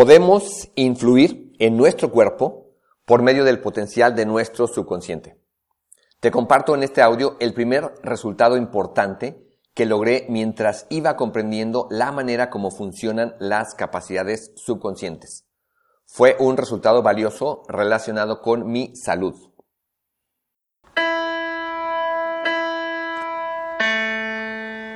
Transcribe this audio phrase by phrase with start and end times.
[0.00, 2.70] Podemos influir en nuestro cuerpo
[3.04, 5.38] por medio del potencial de nuestro subconsciente.
[6.20, 12.12] Te comparto en este audio el primer resultado importante que logré mientras iba comprendiendo la
[12.12, 15.44] manera como funcionan las capacidades subconscientes.
[16.06, 19.34] Fue un resultado valioso relacionado con mi salud.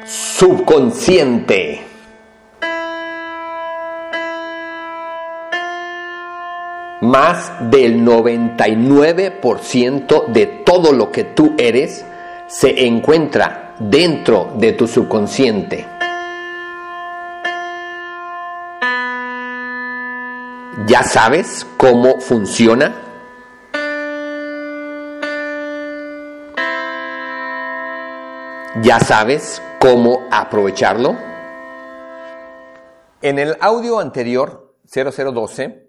[0.06, 1.93] Subconsciente.
[7.04, 12.02] Más del 99% de todo lo que tú eres
[12.46, 15.86] se encuentra dentro de tu subconsciente.
[20.86, 22.94] ¿Ya sabes cómo funciona?
[28.80, 31.18] ¿Ya sabes cómo aprovecharlo?
[33.20, 35.83] En el audio anterior, 0012,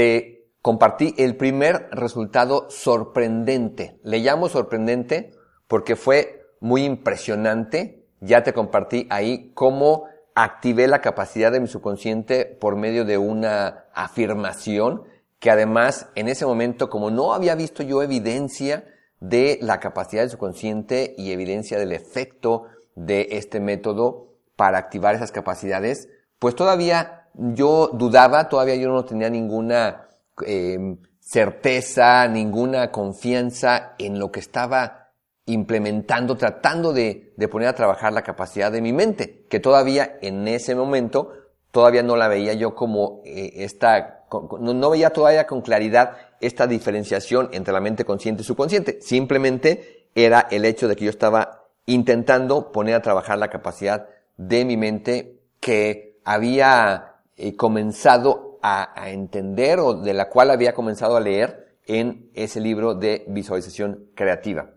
[0.00, 4.00] te compartí el primer resultado sorprendente.
[4.02, 5.32] Le llamo sorprendente
[5.68, 8.06] porque fue muy impresionante.
[8.20, 13.88] Ya te compartí ahí cómo activé la capacidad de mi subconsciente por medio de una
[13.92, 15.02] afirmación
[15.38, 18.86] que además en ese momento, como no había visto yo evidencia
[19.20, 25.30] de la capacidad del subconsciente y evidencia del efecto de este método para activar esas
[25.30, 30.08] capacidades, pues todavía yo dudaba, todavía yo no tenía ninguna
[30.46, 35.10] em, certeza, ninguna confianza en lo que estaba
[35.46, 40.74] implementando, tratando de, poner a trabajar la capacidad de mi mente, que todavía en ese
[40.74, 41.32] momento
[41.70, 44.24] todavía no la veía yo como eh, esta,
[44.60, 49.00] no veía todavía con claridad esta diferenciación entre la mente consciente y subconsciente.
[49.00, 54.64] Simplemente era el hecho de que yo estaba intentando poner a trabajar la capacidad de
[54.64, 57.09] mi mente que había
[57.42, 62.94] eh, comenzado a, entender o de la cual había comenzado a leer en ese libro
[62.94, 64.72] de visualización creativa.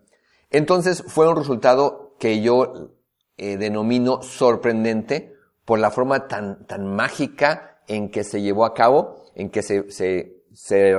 [0.49, 2.91] Entonces fue un resultado que yo
[3.35, 5.33] eh, denomino sorprendente
[5.65, 9.91] por la forma tan, tan mágica en que se llevó a cabo, en que se,
[9.91, 10.95] se, se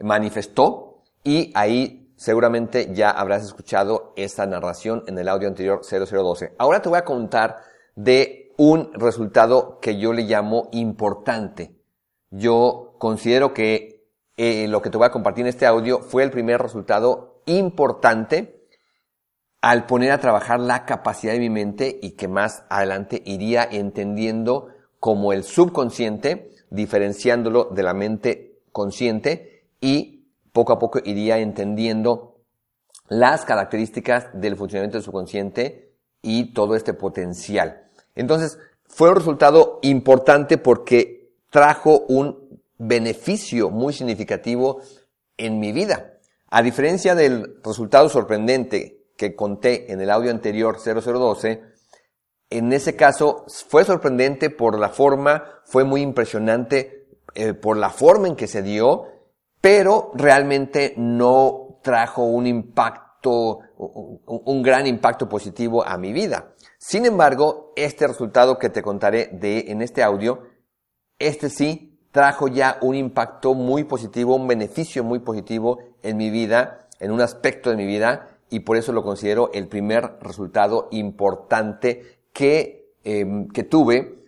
[0.00, 6.54] manifestó y ahí seguramente ya habrás escuchado esta narración en el audio anterior 0012.
[6.58, 7.58] Ahora te voy a contar
[7.94, 11.76] de un resultado que yo le llamo importante.
[12.30, 16.30] Yo considero que eh, lo que te voy a compartir en este audio fue el
[16.30, 18.66] primer resultado importante
[19.60, 24.68] al poner a trabajar la capacidad de mi mente y que más adelante iría entendiendo
[25.00, 32.40] como el subconsciente, diferenciándolo de la mente consciente y poco a poco iría entendiendo
[33.08, 37.83] las características del funcionamiento del subconsciente y todo este potencial.
[38.14, 44.80] Entonces, fue un resultado importante porque trajo un beneficio muy significativo
[45.36, 46.18] en mi vida.
[46.50, 51.62] A diferencia del resultado sorprendente que conté en el audio anterior 0012,
[52.50, 58.28] en ese caso fue sorprendente por la forma, fue muy impresionante eh, por la forma
[58.28, 59.14] en que se dio
[59.64, 66.52] pero realmente no trajo un impacto, un gran impacto positivo a mi vida.
[66.86, 70.42] Sin embargo, este resultado que te contaré de, en este audio,
[71.18, 76.86] este sí trajo ya un impacto muy positivo, un beneficio muy positivo en mi vida,
[77.00, 82.18] en un aspecto de mi vida, y por eso lo considero el primer resultado importante
[82.34, 84.18] que, em, que tuve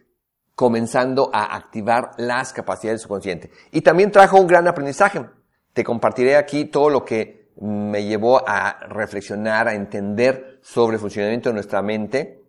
[0.55, 3.51] comenzando a activar las capacidades subconscientes.
[3.71, 5.27] Y también trajo un gran aprendizaje.
[5.75, 11.51] Te compartiré aquí todo lo que me llevó a reflexionar, a entender sobre el funcionamiento
[11.51, 12.46] de nuestra mente,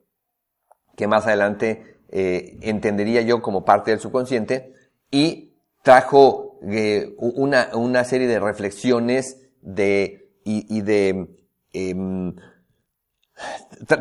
[0.97, 4.73] que más adelante eh, entendería yo como parte del subconsciente,
[5.09, 5.53] y
[5.83, 11.27] trajo eh, una, una, serie de reflexiones de, y, y de
[11.71, 11.95] eh,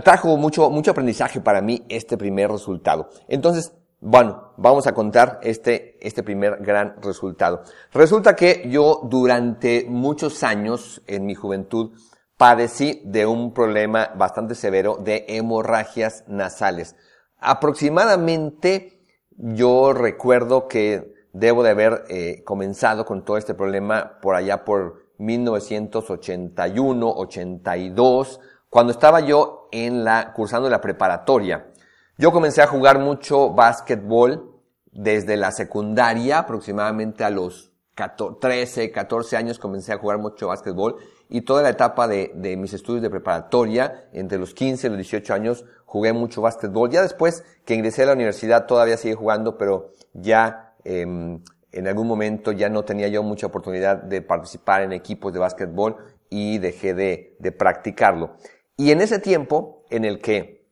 [0.02, 3.10] trajo mucho, mucho aprendizaje para mí este primer resultado.
[3.28, 7.62] Entonces, bueno, vamos a contar este, este primer gran resultado.
[7.92, 11.92] Resulta que yo durante muchos años en mi juventud
[12.36, 16.96] padecí de un problema bastante severo de hemorragias nasales.
[17.38, 19.00] Aproximadamente
[19.36, 25.06] yo recuerdo que debo de haber eh, comenzado con todo este problema por allá por
[25.18, 31.72] 1981, 82, cuando estaba yo en la, cursando la preparatoria.
[32.18, 34.60] Yo comencé a jugar mucho básquetbol
[34.90, 40.96] desde la secundaria, aproximadamente a los 13, 14 años comencé a jugar mucho básquetbol
[41.28, 44.98] y toda la etapa de, de, mis estudios de preparatoria, entre los 15 y los
[44.98, 46.90] 18 años, jugué mucho básquetbol.
[46.90, 52.06] Ya después que ingresé a la universidad todavía seguí jugando, pero ya em, en algún
[52.06, 55.96] momento ya no tenía yo mucha oportunidad de participar en equipos de básquetbol
[56.28, 58.36] y dejé de, de practicarlo.
[58.76, 60.66] Y en ese tiempo en el que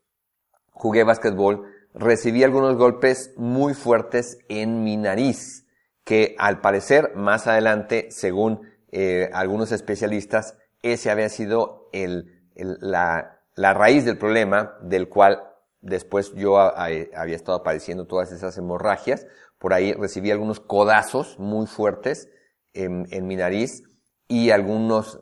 [0.70, 5.63] jugué básquetbol, recibí algunos golpes muy fuertes en mi nariz,
[6.04, 13.74] que al parecer más adelante, según eh, algunos especialistas, ese había sido el, la, la,
[13.74, 15.42] raíz del problema del cual
[15.80, 19.26] después yo había estado padeciendo todas esas hemorragias.
[19.58, 22.28] Por ahí recibí algunos codazos muy fuertes
[22.74, 23.82] en, en mi nariz
[24.28, 25.20] y algunos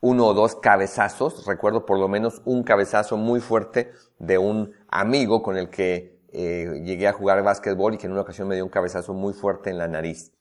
[0.00, 5.42] uno o dos cabezazos, recuerdo por lo menos un cabezazo muy fuerte de un amigo
[5.42, 8.64] con el que eh, llegué a jugar básquetbol y que en una ocasión me dio
[8.64, 10.32] un cabezazo muy fuerte en la nariz.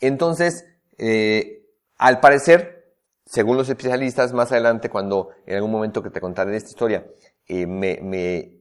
[0.00, 0.66] Entonces,
[0.98, 1.64] eh,
[1.96, 6.70] al parecer, según los especialistas, más adelante, cuando en algún momento que te contaré esta
[6.70, 7.06] historia,
[7.46, 8.58] eh, me,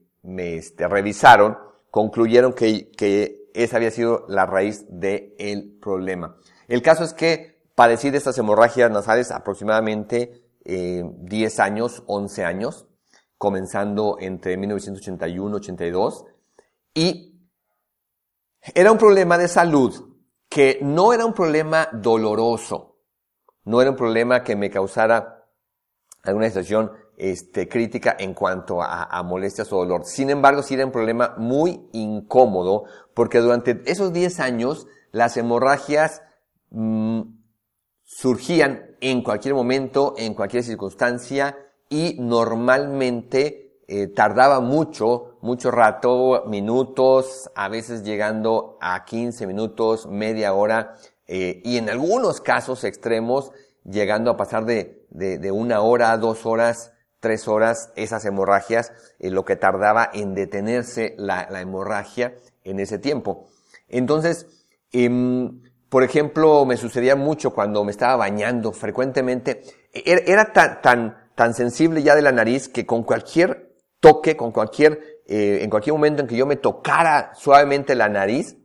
[0.58, 1.58] este, revisaron,
[1.90, 2.92] concluyeron que,
[3.54, 6.38] esa había sido la raíz del el problema.
[6.70, 12.88] El caso es que padecí de estas hemorragias nasales aproximadamente eh, 10 años, 11 años,
[13.38, 16.26] comenzando entre 1981 y 82.
[16.94, 17.50] Y
[18.74, 20.10] era un problema de salud
[20.50, 23.00] que no era un problema doloroso,
[23.64, 25.48] no era un problema que me causara
[26.24, 30.06] alguna situación este, crítica en cuanto a, molestias o dolor.
[30.06, 36.22] Sin embargo, sí era un problema muy incómodo porque durante esos 10 años las hemorragias
[36.72, 37.22] mm,
[38.04, 41.58] surgían en cualquier momento, en cualquier circunstancia
[41.90, 50.54] y normalmente eh, tardaba mucho, mucho rato, minutos, a veces llegando a 15 minutos, media
[50.54, 50.96] hora
[51.28, 53.52] eh, y en algunos casos extremos
[53.84, 59.56] llegando a pasar de, una hora, dos horas, tres horas, esas hemorragias, eh, lo que
[59.56, 63.48] tardaba en detenerse la, hemorragia en ese tiempo.
[63.88, 64.48] Entonces,
[64.92, 65.10] eh,
[65.92, 69.62] por ejemplo, me sucedía mucho cuando me estaba bañando frecuentemente.
[69.94, 75.11] Era, tan, tan, tan sensible ya de la nariz que con cualquier toque, con cualquier,
[75.34, 78.58] eh, en cualquier momento en que yo me tocara suavemente la nariz,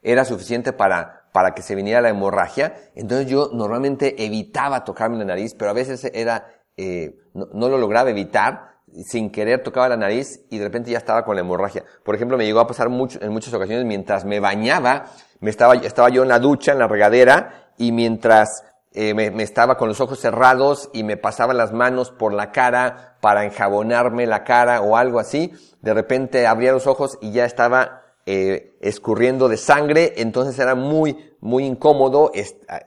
[0.00, 2.74] era suficiente para, para que se viniera la hemorragia.
[2.94, 6.46] Entonces yo normalmente evitaba tocarme la nariz, pero a veces era,
[6.78, 8.70] eh, no, no, lo lograba evitar.
[9.04, 11.84] Sin querer tocaba la nariz y de repente ya estaba con la hemorragia.
[12.06, 15.10] Por ejemplo, me llegó a pasar mucho, en muchas ocasiones mientras me bañaba,
[15.40, 19.76] me estaba, estaba yo en la ducha, en la regadera, y mientras eh, me, estaba
[19.76, 24.42] con los ojos cerrados y me pasaba las manos por la cara para enjabonarme la
[24.42, 29.58] cara o algo así, de repente abría los ojos y ya estaba eh, escurriendo de
[29.58, 32.32] sangre, entonces era muy, muy incómodo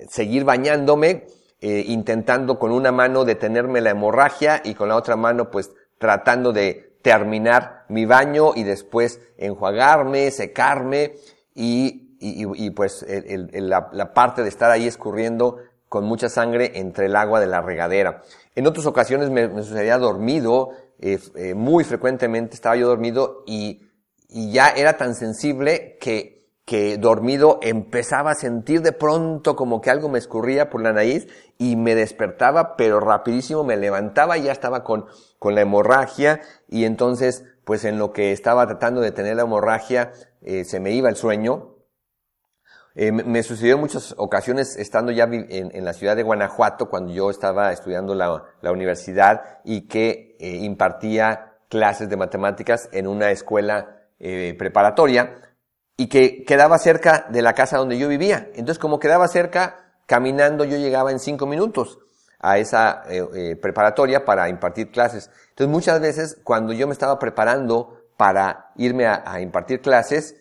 [0.10, 1.26] seguir bañándome,
[1.62, 6.52] eh, intentando con una mano detenerme la hemorragia y con la otra mano pues tratando
[6.52, 11.14] de terminar mi baño y después enjuagarme, secarme
[11.56, 15.58] y y, pues la, parte de estar ahí escurriendo
[15.94, 18.24] con mucha sangre entre el agua de la regadera.
[18.56, 23.84] En otras ocasiones me, sucedía dormido, eh, eh, muy frecuentemente estaba yo dormido y,
[24.28, 30.10] ya era tan sensible que, que dormido empezaba a sentir de pronto como que algo
[30.10, 31.28] me escurría por la nariz
[31.60, 35.06] y me despertaba, pero rapidísimo me levantaba y ya estaba con,
[35.38, 40.12] con la hemorragia y entonces, pues en lo que estaba tratando de tener la hemorragia,
[40.42, 41.73] eh, se me iba el sueño,
[42.95, 47.31] eh, me sucedió en muchas ocasiones estando ya en, la ciudad de Guanajuato cuando yo
[47.31, 54.04] estaba estudiando la, la universidad y que eh, impartía clases de matemáticas en una escuela
[54.19, 55.42] eh, preparatoria
[55.97, 58.50] y que quedaba cerca de la casa donde yo vivía.
[58.54, 61.97] Entonces como quedaba cerca, caminando yo llegaba en cinco minutos
[62.40, 63.04] a esa
[63.62, 65.31] preparatoria para impartir clases.
[65.50, 70.35] Entonces muchas veces cuando yo me estaba preparando para irme a, a impartir clases,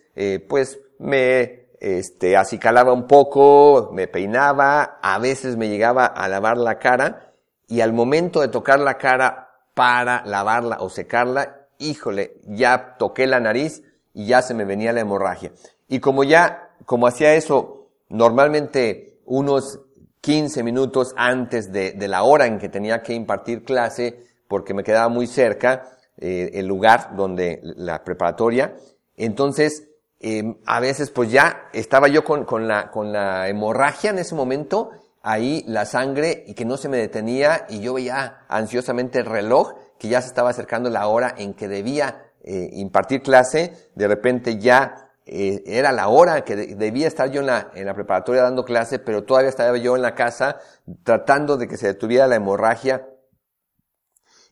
[0.49, 6.79] pues me este, acicalaba un poco, me peinaba, a veces me llegaba a lavar la
[6.79, 7.33] cara
[7.67, 13.41] y al momento de tocar la cara para lavarla o secarla, híjole, ya toqué la
[13.41, 15.51] nariz y ya se me venía la hemorragia.
[15.89, 19.81] Y como ya, como hacía eso normalmente unos
[20.21, 25.09] 15 minutos antes de, la hora en que tenía que impartir clase, porque me quedaba
[25.09, 28.73] muy cerca eh, el lugar donde la preparatoria,
[29.17, 29.89] entonces
[30.25, 35.85] Em, a veces pues ya estaba yo con, la, hemorragia en ese momento, ahí la
[35.85, 40.21] sangre y que no se me detenía y yo veía ansiosamente el reloj que ya
[40.21, 45.61] se estaba acercando la hora en que debía eh, impartir clase, de repente ya eh,
[45.65, 49.75] era la hora que debía estar yo en la preparatoria dando clase, pero todavía estaba
[49.75, 50.57] yo en la casa
[51.03, 53.09] tratando de que se detuviera la hemorragia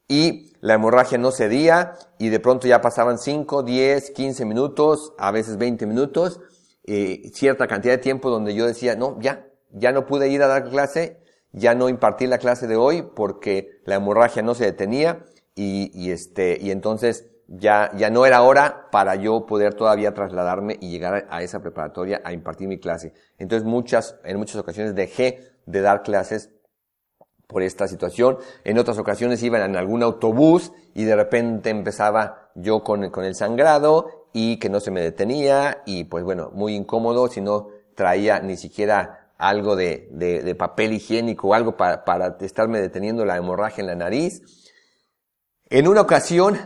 [0.07, 5.31] y la hemorragia no cedía y de pronto ya pasaban 5, 10, 15 minutos, a
[5.31, 6.39] veces 20 minutos
[6.83, 10.47] eh, cierta cantidad de tiempo donde yo decía, no, ya, ya no pude ir a
[10.47, 15.25] dar clase, ya no impartí la clase de hoy porque la hemorragia no se detenía
[15.53, 20.77] y, y este, y entonces ya, ya no era hora para yo poder todavía trasladarme
[20.79, 23.13] y llegar a esa preparatoria a impartir mi clase.
[23.37, 26.49] Entonces muchas, en muchas ocasiones dejé de dar clases
[27.51, 28.37] por esta situación.
[28.63, 34.27] En otras ocasiones iba en algún autobús y de repente empezaba yo con, el sangrado
[34.33, 38.55] y que no se me detenía y pues bueno, muy incómodo si no traía ni
[38.55, 44.41] siquiera algo de, papel higiénico o algo para, estarme deteniendo la hemorragia en la nariz.
[45.69, 46.57] En una ocasión,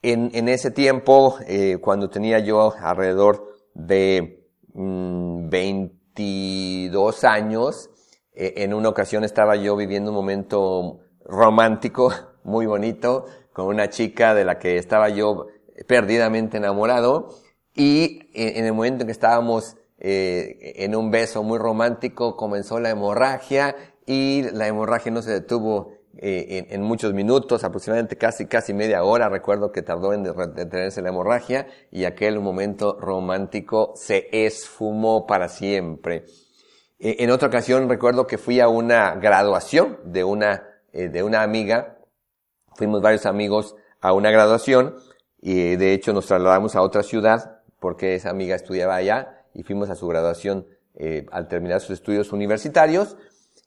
[0.00, 7.90] en, ese tiempo, eh, cuando tenía yo alrededor de 22 mm, años,
[8.34, 12.12] en una ocasión estaba yo viviendo un momento romántico,
[12.44, 15.46] muy bonito, con una chica de la que estaba yo
[15.86, 17.28] perdidamente enamorado,
[17.74, 22.90] y en, el momento en que estábamos eh, en un beso muy romántico, comenzó la
[22.90, 29.04] hemorragia, y la hemorragia no se detuvo eh, en, muchos minutos, aproximadamente casi, casi media
[29.04, 35.48] hora, recuerdo que tardó en detenerse la hemorragia, y aquel momento romántico se esfumó para
[35.48, 36.24] siempre.
[37.04, 41.42] Eh, en otra ocasión recuerdo que fui a una graduación de una, eh, de una
[41.42, 41.98] amiga.
[42.76, 44.96] Fuimos varios amigos a una graduación
[45.40, 49.90] y de hecho nos trasladamos a otra ciudad porque esa amiga estudiaba allá y fuimos
[49.90, 53.16] a su graduación eh, al terminar sus estudios universitarios.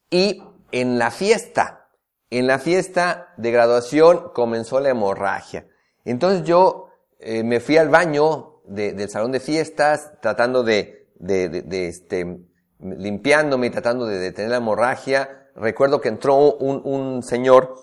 [0.10, 1.90] Y en la fiesta,
[2.30, 5.68] en la fiesta de graduación comenzó la hemorragia.
[6.06, 6.88] Entonces yo
[7.20, 12.46] me fui al baño del salón de fiestas tratando de, de, de este,
[12.80, 17.76] limpiándome y tratando de detener la hemorragia, recuerdo que entró un, un señor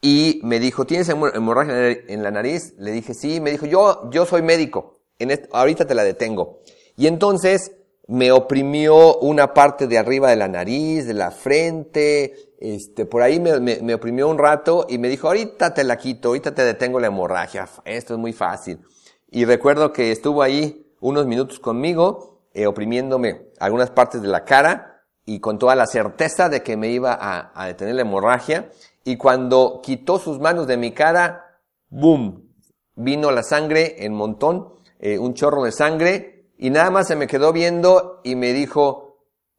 [0.00, 2.74] y me dijo, ¿tienes hemorragia en la nariz?
[2.78, 6.60] Le dije, sí, me dijo, yo, yo soy médico, en ahorita te la detengo.
[6.96, 7.72] Y entonces
[8.06, 13.40] me oprimió una parte de arriba de la nariz, de la frente, este, por ahí
[13.40, 16.64] me, me, me oprimió un rato y me dijo, ahorita te la quito, ahorita te
[16.64, 18.80] detengo la hemorragia, esto es muy fácil.
[19.30, 25.02] Y recuerdo que estuvo ahí unos minutos conmigo, eh, oprimiéndome algunas partes de la cara
[25.26, 28.70] y con toda la certeza de que me iba a, detener la hemorragia.
[29.04, 32.54] Y cuando quitó sus manos de mi cara, ¡boom!
[32.94, 37.26] Vino la sangre en montón, eh, un chorro de sangre, y nada más se me
[37.26, 39.18] quedó viendo y me dijo,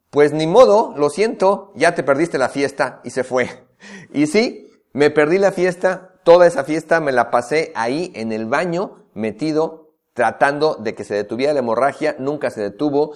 [0.10, 3.50] pues ni modo, lo siento, ya te perdiste la fiesta, y se fue.
[4.14, 8.46] Y sí, me perdí la fiesta, toda esa fiesta me la pasé ahí en el
[8.46, 9.85] baño, metido
[10.16, 13.14] tratando de que se detuviera la hemorragia, nunca se detuvo.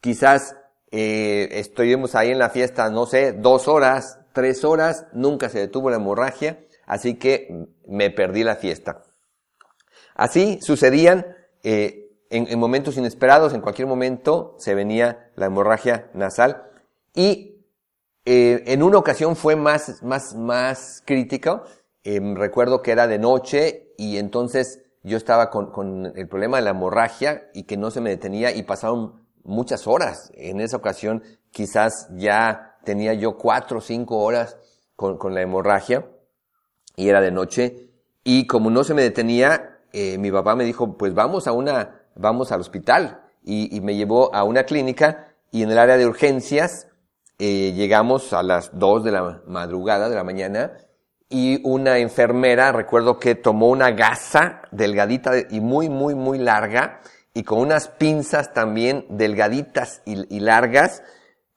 [0.00, 0.54] Quizás
[0.90, 5.88] eh, estuvimos ahí en la fiesta, no sé, dos horas, tres horas, nunca se detuvo
[5.88, 9.02] la hemorragia, así que me perdí la fiesta.
[10.14, 11.24] Así sucedían
[11.62, 16.64] eh, en, momentos inesperados, en cualquier momento se venía la hemorragia nasal
[17.14, 17.64] y
[18.26, 21.62] eh, en una ocasión fue más, más, más crítica.
[22.04, 26.64] Em, recuerdo que era de noche y entonces yo estaba con, con, el problema de
[26.64, 30.30] la hemorragia y que no se me detenía y pasaron muchas horas.
[30.34, 34.56] En esa ocasión quizás ya tenía yo cuatro o cinco horas
[34.96, 36.06] con, con la hemorragia
[36.96, 37.90] y era de noche
[38.24, 42.02] y como no se me detenía, eh, mi papá me dijo, pues vamos a una,
[42.14, 46.06] vamos al hospital y, y, me llevó a una clínica y en el área de
[46.06, 46.88] urgencias
[47.38, 50.76] eh, llegamos a las dos de la madrugada de la mañana
[51.30, 57.00] y una enfermera, recuerdo que tomó una gasa delgadita y muy, muy, muy larga
[57.32, 61.04] y con unas pinzas también delgaditas y, largas,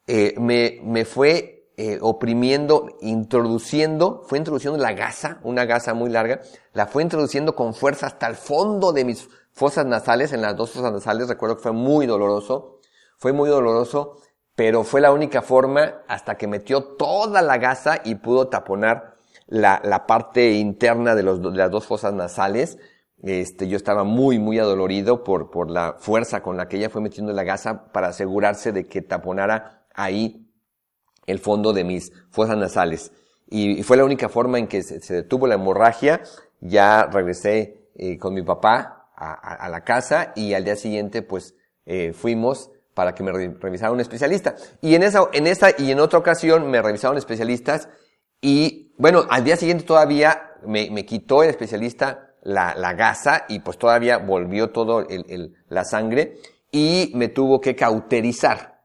[0.06, 6.42] eh, me, me fue eh, oprimiendo, introduciendo, fue introduciendo la gasa, una gasa muy larga,
[6.74, 10.70] la fue introduciendo con fuerza hasta el fondo de mis fosas nasales, en las dos
[10.70, 12.80] fosas nasales, recuerdo que fue muy doloroso,
[13.18, 14.18] fue muy doloroso,
[14.56, 19.13] pero fue la única forma hasta que metió toda la gasa y pudo taponar
[19.48, 22.78] la, la parte interna de, los, de las dos fosas nasales.
[23.22, 27.02] Este, yo estaba muy, muy adolorido por, por la fuerza con la que ella fue
[27.02, 30.50] metiendo la gasa para asegurarse de que taponara ahí
[31.26, 33.12] el fondo de mis fosas nasales.
[33.50, 36.22] Y, fue la única forma en que se, detuvo la hemorragia.
[36.60, 41.56] Ya regresé eh, con mi papá a, a, la casa y al día siguiente pues
[41.86, 44.56] eh, fuimos para que me revisara un especialista.
[44.82, 47.90] Y en esa, en esa y en otra ocasión me revisaron especialistas
[48.44, 53.60] y bueno, al día siguiente todavía me, me quitó el especialista la, la, gasa y
[53.60, 58.82] pues todavía volvió todo el, el, la sangre y me tuvo que cauterizar,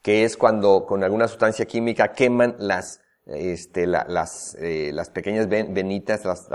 [0.00, 5.46] que es cuando con alguna sustancia química queman las, este, la, las, eh, las pequeñas
[5.46, 6.48] venitas, las,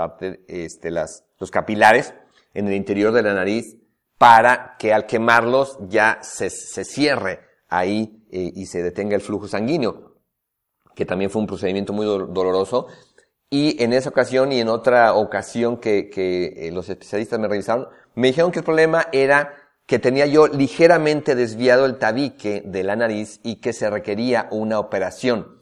[0.48, 2.12] este, las, los capilares
[2.54, 3.76] en el interior de la nariz
[4.18, 7.38] para que al quemarlos ya se, se cierre
[7.68, 10.07] ahí eh, y se detenga el flujo sanguíneo,
[10.98, 12.88] que también fue un procedimiento muy doloroso.
[13.48, 17.86] Y en esa ocasión y en otra ocasión que, que eh, los especialistas me revisaron,
[18.16, 19.54] me dijeron que el problema era
[19.86, 24.80] que tenía yo ligeramente desviado el tabique de la nariz y que se requería una
[24.80, 25.60] operación.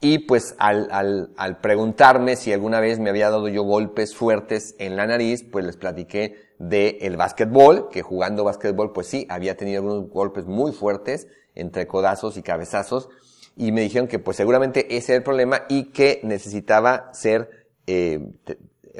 [0.00, 4.74] Y pues al, al, al preguntarme si alguna vez me había dado yo golpes fuertes
[4.78, 9.54] en la nariz, pues les platiqué de el básquetbol, que jugando básquetbol, pues sí, había
[9.54, 13.10] tenido algunos golpes muy fuertes entre codazos y cabezazos,
[13.58, 18.20] y me dijeron que pues seguramente ese era el problema y que necesitaba ser eh,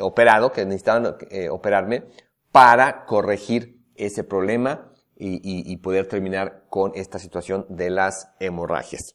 [0.00, 2.04] operado, que necesitaban eh, operarme
[2.52, 9.14] para corregir ese problema y, poder terminar con esta situación de las hemorragias.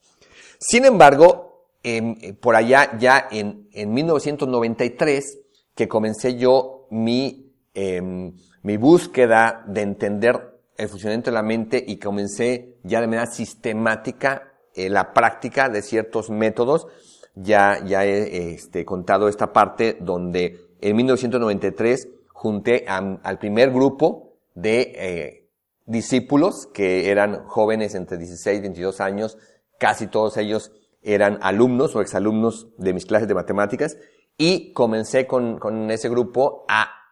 [0.59, 5.39] Sin embargo, eh, por allá ya en, en 1993
[5.75, 11.97] que comencé yo mi, eh, mi búsqueda de entender el funcionamiento de la mente y
[11.97, 16.87] comencé ya de manera sistemática eh, la práctica de ciertos métodos.
[17.35, 24.93] Ya, ya he este, contado esta parte donde en 1993 junté al primer grupo de
[24.95, 25.49] eh,
[25.85, 29.37] discípulos que eran jóvenes entre 16 y 22 años,
[29.79, 33.97] casi todos ellos eran alumnos o exalumnos de mis clases de matemáticas
[34.37, 37.02] y comencé con, con ese grupo a,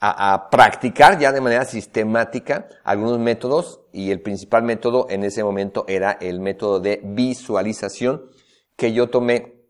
[0.00, 5.44] a, a, practicar ya de manera sistemática algunos métodos y el principal método en ese
[5.44, 8.22] momento era el método de visualización
[8.76, 9.60] que yo tomé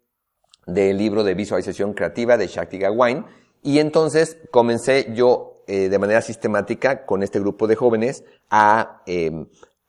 [0.66, 3.24] del libro de visualización creativa de Shakti Gawain
[3.62, 9.30] y entonces comencé yo eh, de manera sistemática con este grupo de jóvenes a, eh,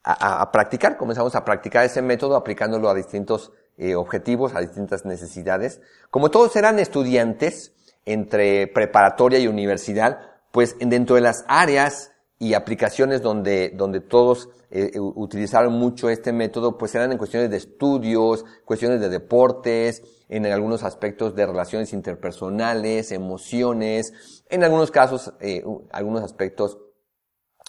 [0.04, 5.04] a, a, practicar, comenzamos a practicar ese método aplicándolo a distintos eh, objetivos, a distintas
[5.04, 5.80] necesidades.
[6.10, 7.72] Como todos eran estudiantes
[8.04, 14.92] entre preparatoria y universidad, pues dentro de las áreas y aplicaciones donde, donde todos eh,
[14.98, 20.82] utilizaron mucho este método, pues eran en cuestiones de estudios, cuestiones de deportes, en algunos
[20.82, 26.78] aspectos de relaciones interpersonales, emociones, en algunos casos, eh, algunos aspectos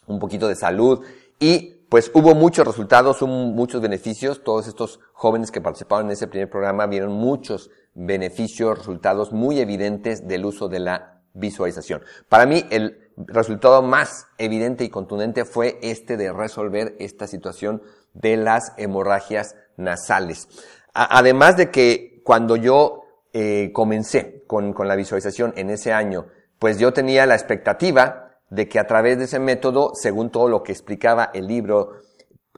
[0.07, 1.03] un poquito de salud
[1.39, 4.43] y pues hubo muchos resultados, muchos beneficios.
[4.43, 10.27] Todos estos jóvenes que participaron en ese primer programa vieron muchos beneficios, resultados muy evidentes
[10.27, 12.03] del uso de la visualización.
[12.29, 17.81] Para mí, el resultado más evidente y contundente fue este de resolver esta situación
[18.13, 20.47] de las hemorragias nasales.
[20.93, 23.01] además de que cuando yo
[23.33, 26.27] eh, comencé con, con la visualización en ese año,
[26.59, 30.61] pues yo tenía la expectativa de que a través de ese método, según todo lo
[30.61, 32.01] que explicaba el libro,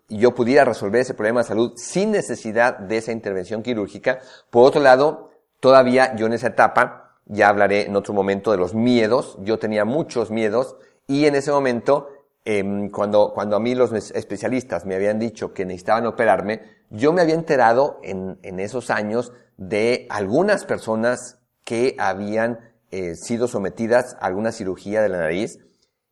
[0.09, 4.19] yo pudiera resolver ese problema de salud sin necesidad de esa intervención quirúrgica.
[4.49, 8.73] Por otro lado, todavía yo en esa etapa, ya hablaré en otro momento de los
[8.73, 10.75] miedos, yo tenía muchos miedos
[11.07, 12.09] y en ese momento,
[12.45, 17.21] eh, cuando, cuando a mí los especialistas me habían dicho que necesitaban operarme, yo me
[17.21, 22.59] había enterado en, en esos años de algunas personas que habían
[22.91, 25.59] eh, sido sometidas a alguna cirugía de la nariz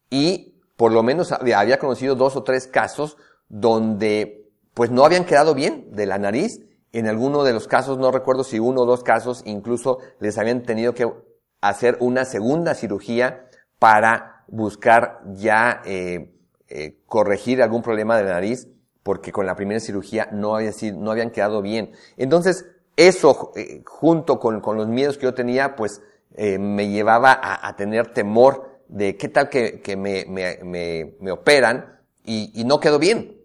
[0.09, 5.53] y por lo menos había conocido dos o tres casos donde pues no habían quedado
[5.53, 6.59] bien de la nariz.
[6.93, 10.61] En alguno de los casos, no recuerdo si uno o dos casos, incluso les habían
[10.63, 11.11] tenido que
[11.59, 16.33] hacer una segunda cirugía para buscar ya eh,
[16.69, 18.67] eh, corregir algún problema de la nariz,
[19.01, 21.91] porque con la primera cirugía no, había sido, no habían quedado bien.
[22.15, 26.01] Entonces, eso eh, junto con, con, los miedos que yo tenía, pues
[26.35, 30.59] eh, me llevaba a, a tener temor de qué tal que, que me, me,
[31.19, 33.41] me, operan y, y no quedo bien.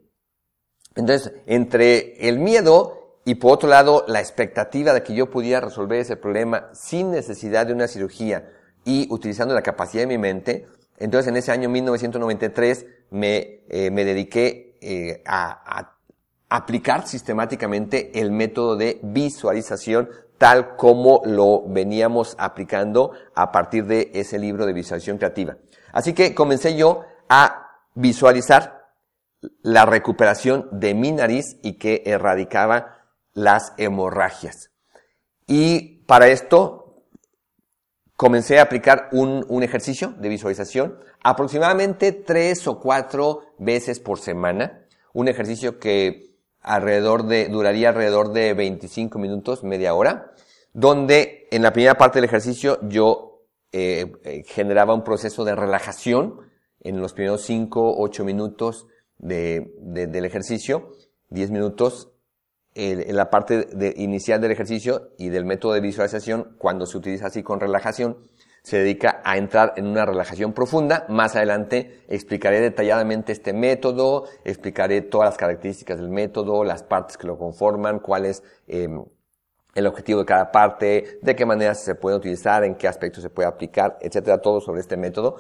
[0.95, 2.98] Entonces, entre el miedo
[3.29, 7.67] y por otro lado la expectativa de que yo pudiera resolver ese problema sin necesidad
[7.67, 8.49] de una cirugía
[8.87, 14.07] y utilizando la capacidad de mi mente, entonces en ese año 1993 me, eh, me
[14.07, 15.99] dediqué eh, a, a
[16.49, 24.39] aplicar sistemáticamente el método de visualización tal como lo veníamos aplicando a partir de ese
[24.39, 25.59] libro de visualización creativa.
[25.93, 28.89] Así que comencé yo a visualizar
[29.61, 32.98] la recuperación de mi nariz y que erradicaba
[33.35, 34.71] las hemorragias.
[35.47, 37.05] Y para esto
[38.17, 44.87] comencé a aplicar un, un ejercicio de visualización aproximadamente tres o cuatro veces por semana.
[45.13, 46.29] Un ejercicio que
[46.61, 50.33] alrededor de, duraría alrededor de 25 minutos, media hora,
[50.73, 56.41] donde en la primera parte del ejercicio yo eh, eh generaba un proceso de relajación
[56.81, 58.87] en los primeros 5, 8 minutos
[59.19, 60.91] de, de, del ejercicio,
[61.31, 62.11] 10 minutos
[62.79, 67.43] en la parte inicial del ejercicio y del método de visualización, cuando se utiliza así
[67.43, 68.19] con relajación,
[68.63, 71.05] se dedica a entrar en una relajación profunda.
[71.09, 77.27] Más adelante explicaré detalladamente este método, explicaré todas las características del método, las partes que
[77.27, 79.05] lo conforman, cuál es em,
[79.75, 83.31] el objetivo de cada parte, de qué manera se puede utilizar, en qué aspectos se
[83.31, 85.37] puede aplicar, etcétera, todo sobre este método.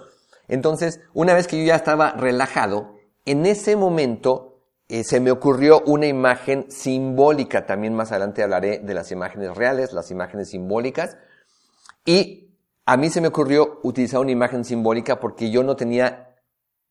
[0.48, 2.96] Entonces, una vez que yo ya estaba relajado,
[3.26, 4.57] en ese momento
[4.88, 7.66] se me ocurrió una imagen simbólica.
[7.66, 11.16] También más adelante hablaré de las imágenes reales, las imágenes simbólicas.
[12.04, 12.54] Y
[12.86, 16.36] a mí se me ocurrió utilizar una imagen simbólica porque yo no tenía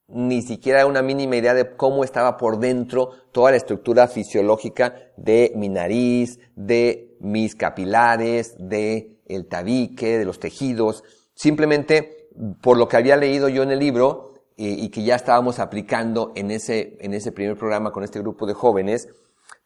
[0.08, 5.52] ni siquiera una mínima idea de cómo estaba por dentro toda la estructura fisiológica de
[5.56, 11.04] mi nariz, de mis capilares, de el tabique, de los tejidos.
[11.34, 12.30] Simplemente
[12.62, 16.50] por lo que había leído yo en el libro y que ya estábamos aplicando en
[16.50, 19.08] ese, en ese primer programa con este grupo de jóvenes,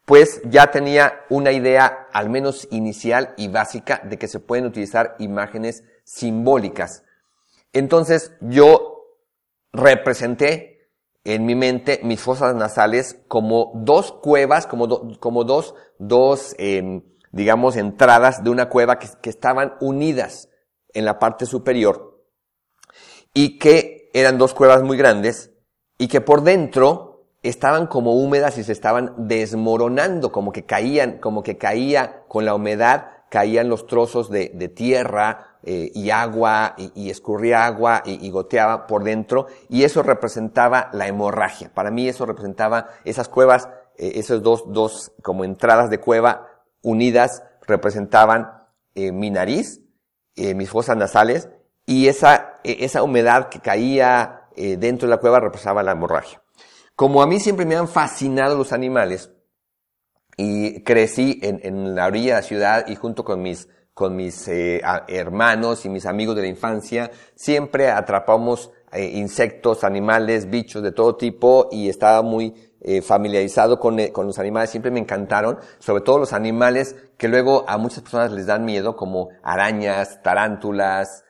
[0.04, 5.16] pues ya tenía una idea al menos inicial y básica de que se pueden utilizar
[5.18, 7.04] imágenes simbólicas.
[7.72, 9.06] Entonces yo
[9.72, 10.90] representé
[11.24, 17.76] en mi mente mis fosas nasales como dos cuevas, como, como dos, dos em, digamos,
[17.76, 20.48] entradas de una cueva que, que estaban unidas
[20.92, 22.22] en la parte superior
[23.32, 25.52] y que eran dos cuevas muy grandes
[25.98, 31.42] y que por dentro estaban como húmedas y se estaban desmoronando, como que caían, como
[31.42, 37.66] que caía con la humedad, caían los trozos de, tierra eh, y agua y, escurría
[37.66, 41.72] agua y, goteaba por dentro y eso representaba la hemorragia.
[41.74, 46.48] Para mí eso representaba esas cuevas, eh, esas dos, dos como entradas de cueva
[46.82, 49.80] unidas representaban eh, mi nariz,
[50.34, 51.50] mis fosas nasales
[51.86, 56.42] y esa, esa humedad que caía dentro de la cueva representaba la hemorragia.
[56.94, 59.30] Como a mí siempre me han fascinado los animales,
[60.36, 64.80] y crecí en, la orilla de la ciudad y junto con mis, con mis eh,
[65.08, 71.16] hermanos y mis amigos de la infancia, siempre atrapamos eh, insectos, animales, bichos de todo
[71.16, 76.18] tipo y estaba muy eh, familiarizado con, con, los animales, siempre me encantaron, sobre todo
[76.18, 81.24] los animales que luego a muchas personas les dan miedo, como arañas, tarántulas,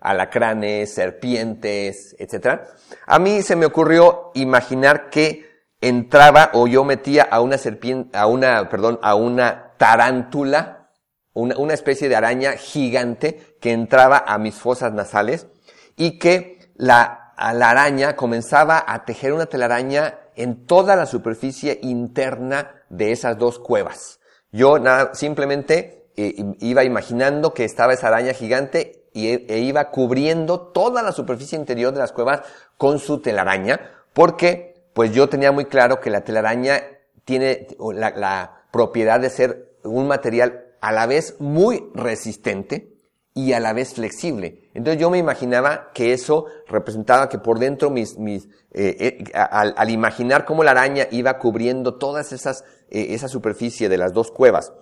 [0.00, 2.60] alacranes, serpientes, etc.
[3.06, 5.46] A mí se me ocurrió imaginar que
[5.80, 10.90] entraba o yo metía a una serpiente, a una, perdón, a una tarántula,
[11.32, 15.46] una, especie de araña gigante que entraba a mis fosas nasales
[15.94, 22.82] y que la, la araña comenzaba a tejer una telaraña en toda la superficie interna
[22.88, 24.20] de esas dos cuevas.
[24.50, 30.60] Yo nada, simplemente eh, iba imaginando que estaba esa araña gigante e, e iba cubriendo
[30.60, 32.40] toda la superficie interior de las cuevas
[32.76, 33.80] con su telaraña,
[34.12, 36.82] porque pues yo tenía muy claro que la telaraña
[37.24, 42.92] tiene la, la propiedad de ser un material a la vez muy resistente
[43.34, 44.65] y a la vez flexible.
[44.76, 49.74] Entonces yo me imaginaba que eso representaba que por dentro mis, mis eh, eh, al,
[49.76, 54.30] al, imaginar cómo la araña iba cubriendo todas esas, eh, esa superficie de las dos
[54.30, 54.72] cuevas,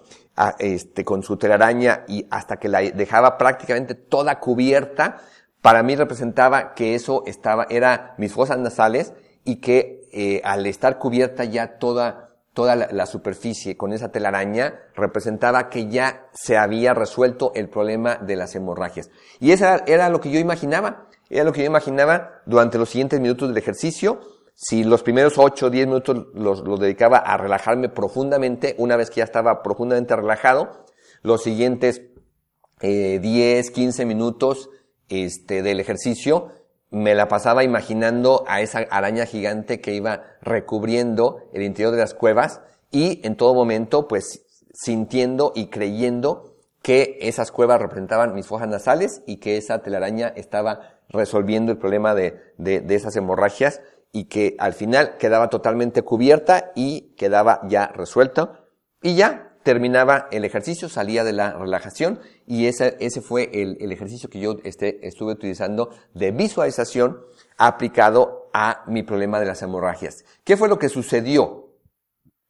[0.59, 5.21] este, con su telaraña y hasta que la dejaba prácticamente toda cubierta,
[5.63, 10.99] para mí representaba que eso estaba, era mis fosas nasales y que eh, al estar
[10.99, 12.24] cubierta ya toda,
[12.55, 18.37] toda la, superficie con esa telaraña representaba que ya se había resuelto el problema de
[18.37, 19.11] las hemorragias.
[19.41, 23.21] Y eso era, lo que yo imaginaba, era lo que yo imaginaba durante los siguientes
[23.21, 24.21] minutos del ejercicio,
[24.55, 29.11] si los primeros 8 o 10 minutos los, los, dedicaba a relajarme profundamente, una vez
[29.11, 30.85] que ya estaba profundamente relajado,
[31.23, 32.03] los siguientes
[32.81, 34.71] eh, 10, 15 minutos
[35.09, 36.53] este, del ejercicio,
[36.95, 42.15] me la pasaba imaginando a esa araña gigante que iba recubriendo el interior de las
[42.15, 42.61] cuevas
[42.93, 49.23] y en todo momento pues sintiendo y creyendo que esas cuevas representaban mis fojas nasales
[49.27, 53.81] y que esa telaraña estaba resolviendo el problema de, de, de esas hemorragias
[54.13, 58.61] y que al final quedaba totalmente cubierta y quedaba ya resuelta
[59.03, 63.91] y ya terminaba el ejercicio, salía de la relajación y ese, ese fue el, el
[63.91, 67.21] ejercicio que yo este, estuve utilizando de visualización
[67.57, 70.25] aplicado a mi problema de las hemorragias.
[70.45, 71.73] ¿Qué fue lo que sucedió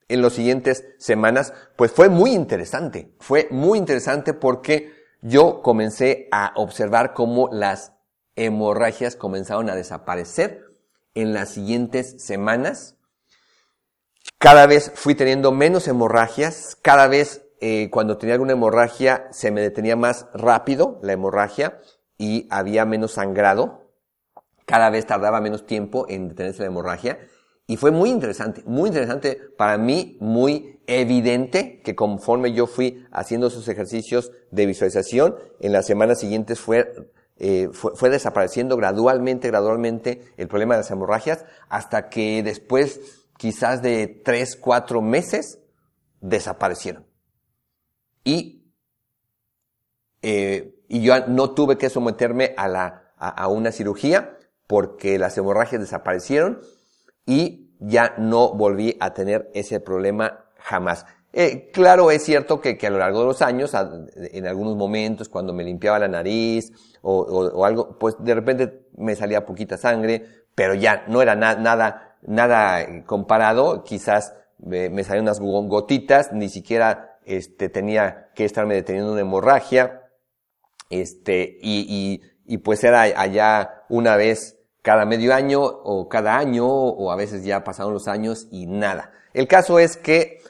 [0.09, 1.55] en las siguientes semanas?
[1.77, 7.95] Pues fue muy interesante, fue muy interesante porque yo comencé a observar cómo las
[8.37, 10.63] hemorragias comenzaron a desaparecer
[11.15, 12.97] en las siguientes semanas.
[14.39, 19.63] Cada vez fui teniendo menos hemorragias, cada vez eh, cuando tenía alguna hemorragia se me
[19.63, 21.81] detenía más rápido la hemorragia
[22.19, 23.91] y había menos sangrado,
[24.67, 27.19] cada vez tardaba menos tiempo en detenerse la hemorragia.
[27.67, 33.47] Y fue muy interesante, muy interesante para mí, muy evidente que conforme yo fui haciendo
[33.47, 36.93] esos ejercicios de visualización, en las semanas siguientes fue,
[37.39, 43.83] eh, fue, fue, desapareciendo gradualmente, gradualmente el problema de las hemorragias, hasta que después, quizás
[43.83, 45.59] de tres, cuatro meses,
[46.21, 47.07] desaparecieron.
[48.25, 48.73] Y,
[50.23, 55.81] eh, y yo no tuve que someterme a la, a, una cirugía, porque las hemorragias
[55.81, 56.61] desaparecieron
[57.27, 61.05] y ya no volví a tener ese problema jamás.
[61.33, 63.73] Eh, claro, es cierto que, que, a lo largo de los años,
[64.15, 66.71] en algunos momentos, cuando me limpiaba la nariz
[67.03, 71.57] o, o, algo, pues de repente me salía poquita sangre, pero ya no era na
[71.57, 73.85] nada, nada comparado.
[73.85, 80.03] Quizás me, me unas gotitas, ni siquiera este, tenía que estarme deteniendo una hemorragia.
[80.91, 86.67] Este, y, y, y pues era allá una vez cada medio año o cada año
[86.67, 89.13] o a veces ya pasaron los años y nada.
[89.33, 90.43] El caso es que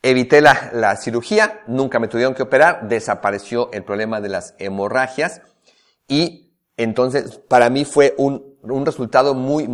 [0.00, 5.42] evité la, la, cirugía, nunca me tuvieron que operar, desapareció el problema de las hemorragias
[6.06, 9.68] y entonces para mí fue un, un resultado muy,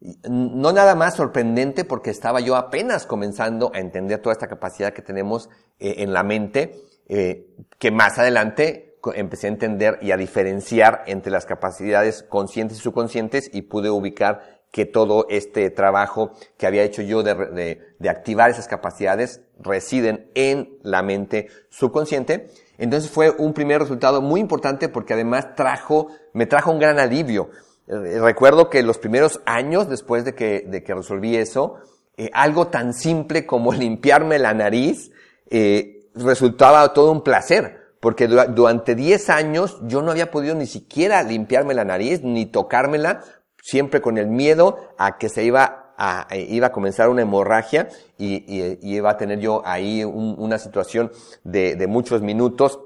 [0.00, 5.02] no nada más sorprendente porque estaba yo apenas comenzando a entender toda esta capacidad que
[5.02, 5.48] tenemos
[5.80, 11.32] eh, en la mente, eh, que más adelante empecé a entender y a diferenciar entre
[11.32, 17.00] las capacidades conscientes y subconscientes y pude ubicar que todo este trabajo que había hecho
[17.00, 22.50] yo de, de, de, activar esas capacidades residen en la mente subconsciente.
[22.76, 27.48] Entonces fue un primer resultado muy importante porque además trajo, me trajo un gran alivio.
[27.88, 31.76] Eh, recuerdo que los primeros años después de que, de que resolví eso,
[32.16, 35.10] eh, algo tan simple como limpiarme la nariz,
[35.50, 41.24] eh, resultaba todo un placer porque durante 10 años yo no había podido ni siquiera
[41.24, 43.24] limpiarme la nariz, ni tocármela,
[43.60, 48.44] siempre con el miedo a que se iba a, iba a comenzar una hemorragia y,
[48.88, 51.10] iba a tener yo ahí un, una situación
[51.42, 52.78] de, de, muchos minutos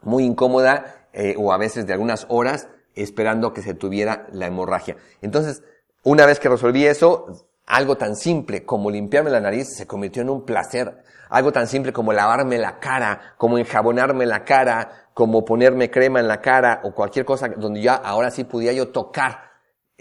[0.00, 4.96] muy incómoda o a veces de algunas horas esperando que se tuviera la hemorragia.
[5.20, 5.62] Entonces,
[6.02, 10.30] una vez que resolví eso, algo tan simple como limpiarme la nariz se convirtió en
[10.30, 11.02] un placer.
[11.30, 16.28] Algo tan simple como lavarme la cara, como enjabonarme la cara, como ponerme crema en
[16.28, 19.51] la cara o cualquier cosa donde ya ahora sí pudiera yo tocar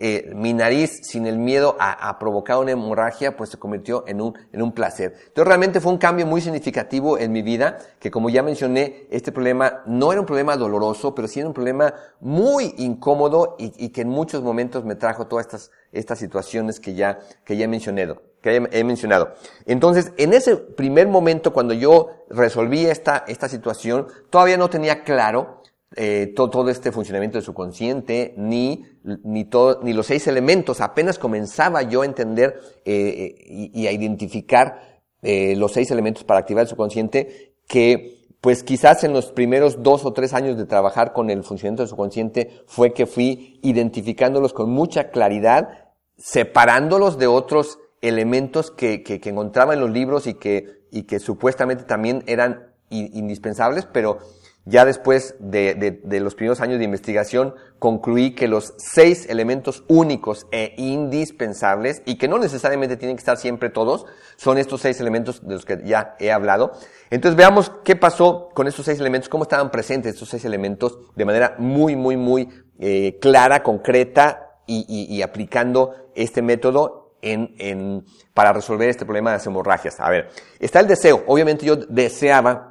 [0.03, 4.35] eh, mi nariz sin el miedo a, provocar una hemorragia, pues se convirtió en un,
[4.51, 5.13] en un placer.
[5.27, 9.31] Entonces realmente fue un cambio muy significativo en mi vida, que como ya mencioné, este
[9.31, 14.01] problema no era un problema doloroso, pero sí era un problema muy incómodo y, que
[14.01, 18.23] en muchos momentos me trajo todas estas, estas situaciones que ya, que ya he mencionado
[18.41, 19.35] que he mencionado.
[19.67, 25.61] Entonces, en ese primer momento, cuando yo resolví esta, esta situación, todavía no tenía claro
[25.95, 30.79] eh, todo, todo, este funcionamiento de su consciente, ni, ni, todo, ni los seis elementos.
[30.79, 36.39] Apenas comenzaba yo a entender eh, y, y, a identificar eh, los seis elementos para
[36.39, 41.13] activar el subconsciente que pues quizás en los primeros dos o tres años de trabajar
[41.13, 47.77] con el funcionamiento del subconsciente fue que fui identificándolos con mucha claridad, separándolos de otros
[48.01, 52.71] elementos que, que, que encontraba en los libros y que, y que supuestamente también eran
[52.89, 54.19] indispensables, pero
[54.65, 59.83] ya después de, de, de, los primeros años de investigación, concluí que los seis elementos
[59.87, 64.05] únicos e indispensables, y que no necesariamente tienen que estar siempre todos,
[64.37, 66.73] son estos seis elementos de los que ya he hablado.
[67.09, 71.25] Entonces veamos qué pasó con estos seis elementos, cómo estaban presentes estos seis elementos de
[71.25, 72.47] manera muy, muy, muy
[72.79, 79.31] eh, clara, concreta y, y, y, aplicando este método en, en, para resolver este problema
[79.31, 79.99] de las hemorragias.
[79.99, 81.23] A ver, está el deseo.
[81.27, 82.70] Obviamente yo deseaba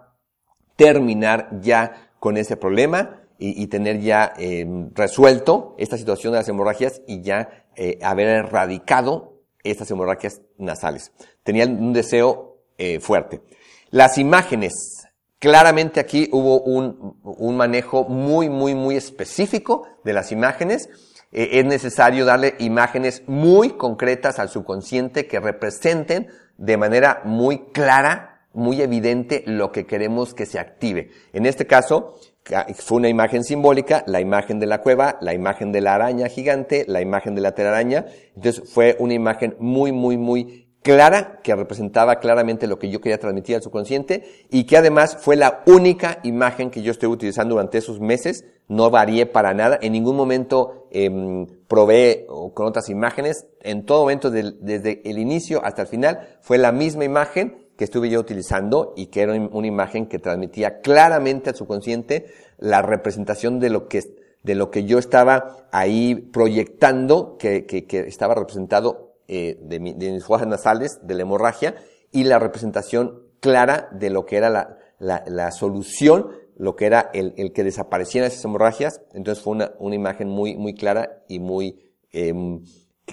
[0.80, 7.02] terminar ya con ese problema y, tener ya eh, resuelto esta situación de las hemorragias
[7.06, 11.12] y ya eh, haber erradicado estas hemorragias nasales.
[11.42, 13.42] Tenía un deseo eh, fuerte.
[13.90, 14.72] Las imágenes.
[15.38, 20.88] Claramente aquí hubo un, manejo muy, muy, muy específico de las imágenes.
[21.30, 28.82] es necesario darle imágenes muy concretas al subconsciente que representen de manera muy clara muy
[28.82, 31.10] evidente lo que queremos que se active.
[31.32, 32.14] En este caso,
[32.74, 36.84] fue una imagen simbólica, la imagen de la cueva, la imagen de la araña gigante,
[36.88, 38.06] la imagen de la telaraña.
[38.34, 43.18] Entonces fue una imagen muy, muy, muy clara que representaba claramente lo que yo quería
[43.18, 47.78] transmitir al subconsciente y que además fue la única imagen que yo estoy utilizando durante
[47.78, 48.44] esos meses.
[48.66, 49.78] No varié para nada.
[49.82, 51.10] En ningún momento eh,
[51.68, 53.46] probé con otras imágenes.
[53.62, 58.10] En todo momento, desde el inicio hasta el final, fue la misma imagen que estuve
[58.10, 62.26] yo utilizando y que era una imagen que transmitía claramente al subconsciente
[62.58, 64.02] la representación de lo que,
[64.42, 70.22] de lo que yo estaba ahí proyectando, que, que, que estaba representado eh, de, mis
[70.22, 71.74] fosas nasales, de la hemorragia,
[72.12, 77.32] y la representación clara de lo que era la, la, solución, lo que era el,
[77.38, 79.00] el, que desaparecieran esas hemorragias.
[79.14, 82.62] Entonces fue una, una imagen muy, muy clara y muy, em,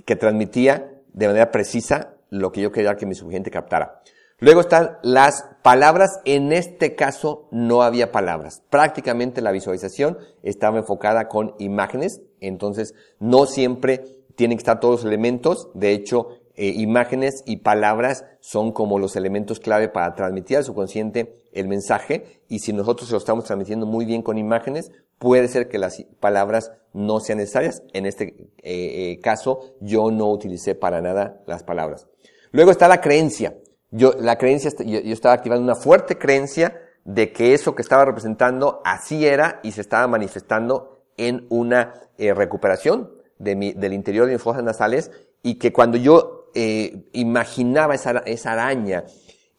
[0.06, 4.02] que transmitía de manera precisa lo que yo quería que mi subyacente captara.
[4.40, 6.20] Luego están las palabras.
[6.24, 8.62] En este caso no había palabras.
[8.70, 12.22] Prácticamente la visualización estaba enfocada con imágenes.
[12.40, 14.04] Entonces no siempre
[14.36, 15.70] tienen que estar todos los elementos.
[15.74, 21.34] De hecho, eh, imágenes y palabras son como los elementos clave para transmitir al subconsciente
[21.52, 22.44] el mensaje.
[22.48, 26.72] Y si nosotros lo estamos transmitiendo muy bien con imágenes, puede ser que las palabras
[26.94, 27.82] no sean necesarias.
[27.92, 32.08] En este eh, eh, caso, yo no utilicé para nada las palabras.
[32.52, 33.56] Luego está la creencia.
[33.92, 38.82] Yo, la creencia, yo, estaba activando una fuerte creencia de que eso que estaba representando
[38.84, 44.64] así era y se estaba manifestando en una eh, recuperación del interior de mis fosas
[44.64, 45.12] nasales
[45.44, 49.06] y que cuando yo eh, imaginaba esa, araña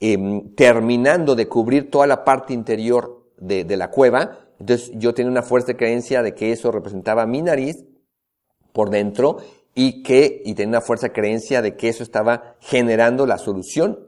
[0.01, 5.31] em, terminando de cubrir toda la parte interior de, de la cueva, entonces yo tenía
[5.31, 7.85] una fuerte creencia de que eso representaba mi nariz
[8.73, 9.39] por dentro
[9.75, 14.08] y que, y tenía una fuerza creencia de que eso estaba generando la solución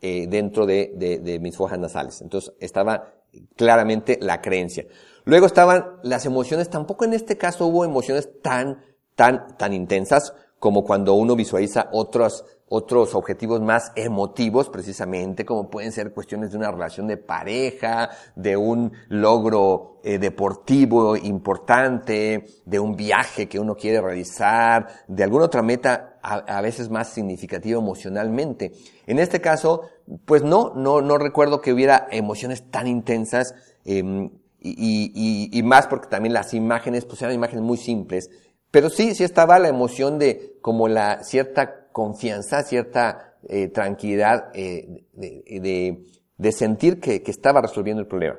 [0.00, 2.20] eh, dentro de, de, de, mis fojas nasales.
[2.22, 3.12] Entonces estaba
[3.56, 4.86] claramente la creencia.
[5.24, 8.82] Luego estaban las emociones, tampoco en este caso hubo emociones tan,
[9.14, 15.90] tan, tan intensas como cuando uno visualiza otros, otros objetivos más emotivos, precisamente, como pueden
[15.90, 22.94] ser cuestiones de una relación de pareja, de un logro eh, deportivo importante, de un
[22.94, 28.72] viaje que uno quiere realizar, de alguna otra meta a, veces más significativa emocionalmente.
[29.06, 29.82] En este caso,
[30.24, 33.54] pues no, no, no recuerdo que hubiera emociones tan intensas,
[33.84, 34.30] em,
[34.60, 38.30] y, y, y más porque también las imágenes, pues eran imágenes muy simples,
[38.70, 45.06] pero sí, sí estaba la emoción de como la cierta confianza, cierta eh, tranquilidad eh,
[45.12, 46.04] de,
[46.36, 48.36] de, sentir que, que estaba resolviendo el problema.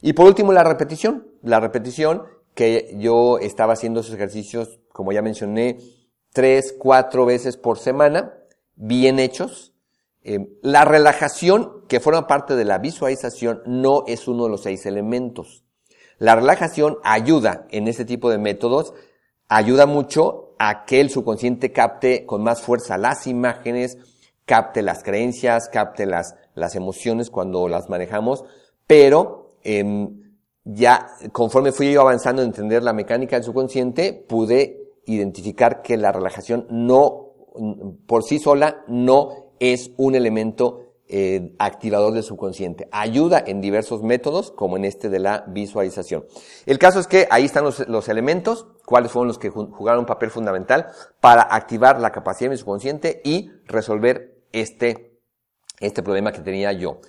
[0.00, 1.26] Y por último, la repetición.
[1.42, 2.22] La repetición
[2.54, 5.78] que yo estaba haciendo esos ejercicios, como ya mencioné,
[6.32, 8.34] tres, cuatro veces por semana,
[8.74, 9.72] bien hechos.
[10.24, 14.86] Eh, la relajación, que forma parte de la visualización, no es uno de los seis
[14.86, 15.64] elementos.
[16.18, 18.94] La relajación ayuda en este tipo de métodos
[19.48, 23.98] ayuda mucho a que el subconsciente capte con más fuerza las imágenes,
[24.44, 28.44] capte las creencias, capte las, las emociones cuando las manejamos,
[28.86, 30.32] pero em,
[30.64, 36.12] ya conforme fui yo avanzando en entender la mecánica del subconsciente, pude identificar que la
[36.12, 37.34] relajación no,
[38.06, 42.88] por sí sola, no es un elemento eh, activador del subconsciente.
[42.90, 46.24] Ayuda en diversos métodos, como en este de la visualización.
[46.64, 50.30] El caso es que ahí están los, elementos, cuáles fueron los que jugaron un papel
[50.30, 50.86] fundamental
[51.20, 55.20] para activar la capacidad de mi subconsciente y resolver este,
[55.80, 57.00] este problema que tenía yo.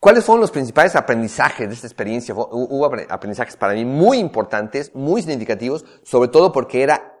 [0.00, 2.34] ¿Cuáles fueron los principales aprendizajes de esta experiencia?
[2.34, 7.15] Hubo aprendizajes para mí muy importantes, muy significativos, sobre todo porque era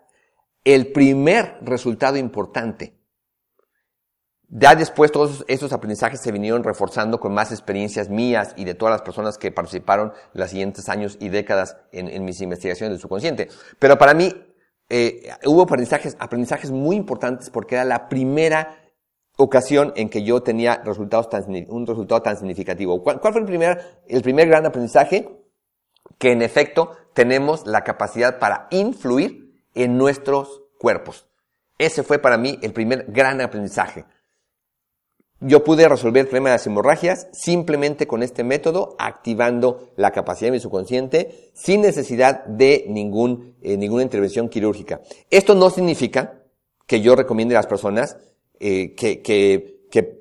[0.66, 2.96] el primer resultado importante
[4.48, 8.92] ya después todos esos aprendizajes se vinieron reforzando con más experiencias mías y de todas
[8.92, 13.48] las personas que participaron los siguientes años y décadas en, mis investigaciones del subconsciente.
[13.80, 14.32] Pero para mí
[14.88, 18.78] eh, hubo aprendizajes, aprendizajes muy importantes porque era la primera
[19.36, 23.02] ocasión en que yo tenía resultados tan, un resultado tan significativo.
[23.02, 25.28] ¿Cuál, ¿Cuál, fue el primer, el primer gran aprendizaje?
[26.18, 29.45] Que en efecto tenemos la capacidad para influir
[29.76, 31.26] en nuestros cuerpos.
[31.78, 34.04] Ese fue para mí el primer gran aprendizaje.
[35.40, 40.48] Yo pude resolver el problema de las hemorragias simplemente con este método, activando la capacidad
[40.48, 45.02] de mi subconsciente sin necesidad de ningún, eh, ninguna intervención quirúrgica.
[45.30, 46.42] Esto no significa
[46.86, 48.16] que yo recomiende a las personas
[48.58, 49.74] eh, que, que,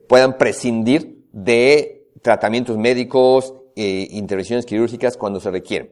[0.07, 5.91] puedan prescindir de tratamientos médicos, e intervenciones quirúrgicas cuando se requieren.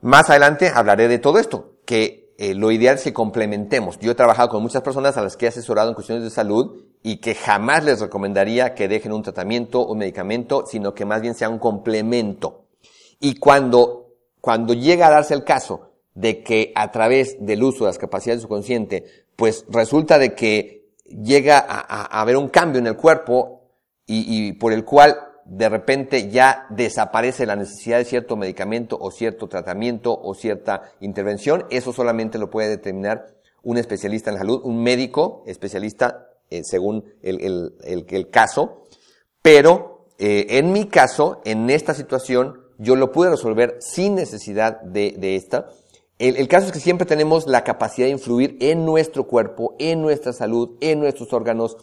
[0.00, 3.98] Más adelante hablaré de todo esto, que eh, lo ideal es que complementemos.
[3.98, 6.82] Yo he trabajado con muchas personas a las que he asesorado en cuestiones de salud
[7.02, 11.22] y que jamás les recomendaría que dejen un tratamiento o un medicamento, sino que más
[11.22, 12.66] bien sea un complemento.
[13.20, 17.88] Y cuando, cuando llega a darse el caso de que a través del uso de
[17.88, 22.86] las capacidades de su consciente, pues resulta de que llega a, haber un cambio en
[22.86, 23.62] el cuerpo
[24.06, 29.48] y por el cual de repente ya desaparece la necesidad de cierto medicamento o cierto
[29.48, 33.26] tratamiento o cierta intervención, eso solamente lo puede determinar
[33.62, 38.84] un especialista en la salud, un médico especialista eh, según el, caso,
[39.42, 45.34] pero eh, en mi caso, en esta situación, yo lo pude resolver sin necesidad de
[45.34, 45.68] esta,
[46.18, 50.32] el, caso es que siempre tenemos la capacidad de influir en nuestro cuerpo, en nuestra
[50.32, 51.76] salud, en nuestros órganos,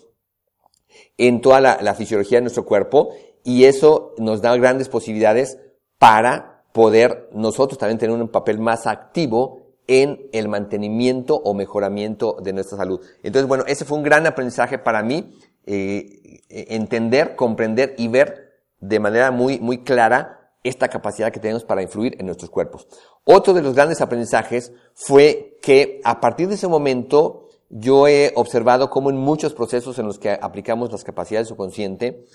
[1.18, 3.10] en toda la, fisiología de nuestro cuerpo,
[3.44, 5.60] y eso nos da grandes posibilidades
[5.98, 12.54] para poder nosotros también tener un papel más activo en el mantenimiento o mejoramiento de
[12.54, 13.00] nuestra salud.
[13.24, 18.46] Entonces, bueno, ese fue un gran aprendizaje para mí, eh, entender, comprender y ver
[18.80, 22.88] de manera muy, muy clara esta capacidad que tenemos para influir en nuestros cuerpos.
[23.24, 28.90] Otro de los grandes aprendizajes fue que a partir de ese momento yo he observado
[28.90, 32.26] cómo en muchos procesos en los que aplicamos las capacidades subconsciente,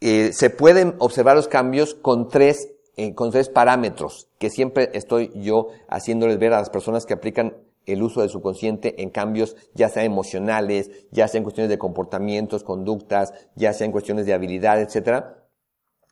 [0.00, 5.32] eh, se pueden observar los cambios con tres, eh, con tres parámetros que siempre estoy
[5.34, 7.56] yo haciéndoles ver a las personas que aplican
[7.86, 12.62] el uso del subconsciente en cambios ya sea emocionales, ya sea en cuestiones de comportamientos,
[12.62, 15.44] conductas, ya sea en cuestiones de habilidad, etcétera.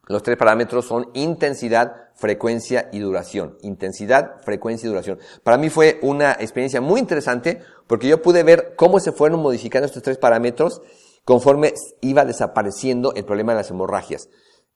[0.08, 3.58] Los tres parámetros son intensidad, frecuencia y duración.
[3.62, 5.18] Intensidad, frecuencia y duración.
[5.42, 9.86] Para mí fue una experiencia muy interesante porque yo pude ver cómo se fueron modificando
[9.86, 10.82] estos tres parámetros
[11.24, 14.28] conforme iba desapareciendo el problema de las hemorragias.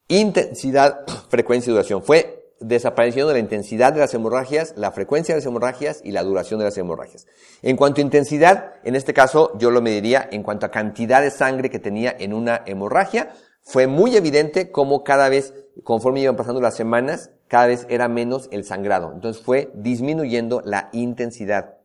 [0.09, 2.03] Intensidad, frecuencia y duración.
[2.03, 6.59] Fue desapareciendo la intensidad de las hemorragias, la frecuencia de las hemorragias y la duración
[6.59, 7.27] de las hemorragias.
[7.63, 11.31] En cuanto a intensidad, en este caso yo lo mediría en cuanto a cantidad de
[11.31, 13.33] sangre que tenía en una hemorragia,
[13.63, 15.55] fue muy evidente cómo cada vez,
[15.85, 19.13] conforme iban pasando las semanas, cada vez era menos el sangrado.
[19.13, 21.77] Entonces fue disminuyendo la intensidad.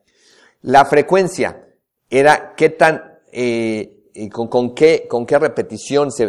[0.61, 1.65] La frecuencia
[2.09, 3.95] era qué tan, eh,
[4.31, 6.27] con, qué, con qué repetición se,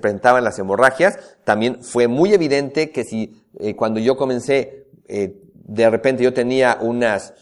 [0.00, 1.18] presentaban las hemorragias.
[1.44, 6.78] También fue muy evidente que si eh, cuando yo comencé, eh, de repente yo tenía
[6.80, 7.34] unas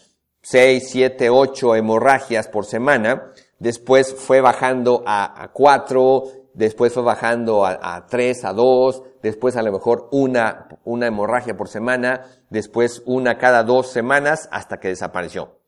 [0.43, 6.25] 6, 7, 8 hemorragias por semana, después fue bajando a, a 4,
[6.57, 11.69] después fue bajando a, tres, a dos, después a lo mejor una, una hemorragia por
[11.69, 15.59] semana, después una cada dos semanas hasta que desapareció.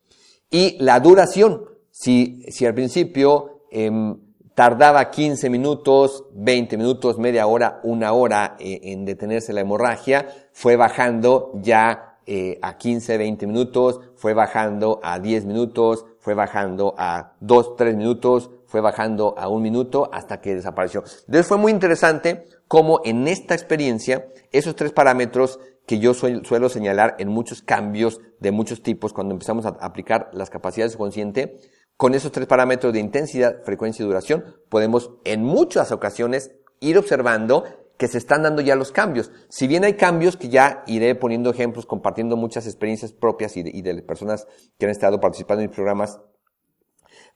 [0.49, 4.17] Y la duración, si, si al principio em,
[4.55, 10.75] tardaba 15 minutos, 20 minutos, media hora, una hora eh, en detenerse la hemorragia, fue
[10.75, 17.33] bajando ya eh, a 15, 20 minutos, fue bajando a 10 minutos, fue bajando a
[17.39, 21.03] 2, 3 minutos, fue bajando a un minuto hasta que desapareció.
[21.21, 27.15] Entonces fue muy interesante cómo en esta experiencia esos tres parámetros que yo suelo señalar
[27.17, 31.57] en muchos cambios de muchos tipos cuando empezamos a aplicar las capacidades consciente,
[31.97, 37.63] con esos tres parámetros de intensidad, frecuencia y duración, podemos en muchas ocasiones ir observando
[37.97, 39.31] que se están dando ya los cambios.
[39.49, 43.71] Si bien hay cambios que ya iré poniendo ejemplos, compartiendo muchas experiencias propias y de,
[43.73, 44.47] y de personas
[44.77, 46.21] que han estado participando en programas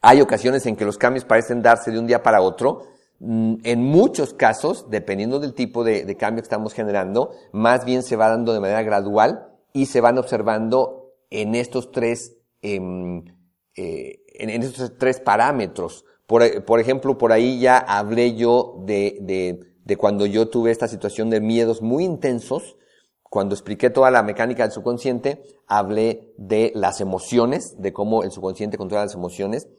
[0.06, 2.88] hay ocasiones en que los cambios parecen darse de un día para otro.
[3.20, 8.18] Mm, en muchos casos, dependiendo del tipo de, cambio que estamos generando, más bien se
[8.18, 13.24] va dando de manera gradual y se van observando en estos tres, em,
[13.78, 16.04] eh, en, estos tres parámetros.
[16.28, 21.30] Por, ejemplo, por ahí ya hablé yo de, de, de cuando yo tuve esta situación
[21.30, 22.76] de miedos muy intensos,
[23.30, 28.78] cuando expliqué toda la mecánica del subconsciente, hablé de las emociones, de cómo el subconsciente
[28.78, 29.70] controla las emociones,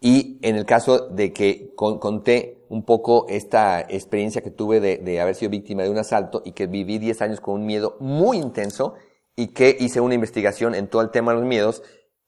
[0.00, 5.34] y en el caso de que conté un poco esta experiencia que tuve de, haber
[5.34, 8.94] sido víctima de un asalto y que viví 10 años con un miedo muy intenso
[9.34, 11.82] y que hice una investigación en todo el tema de los miedos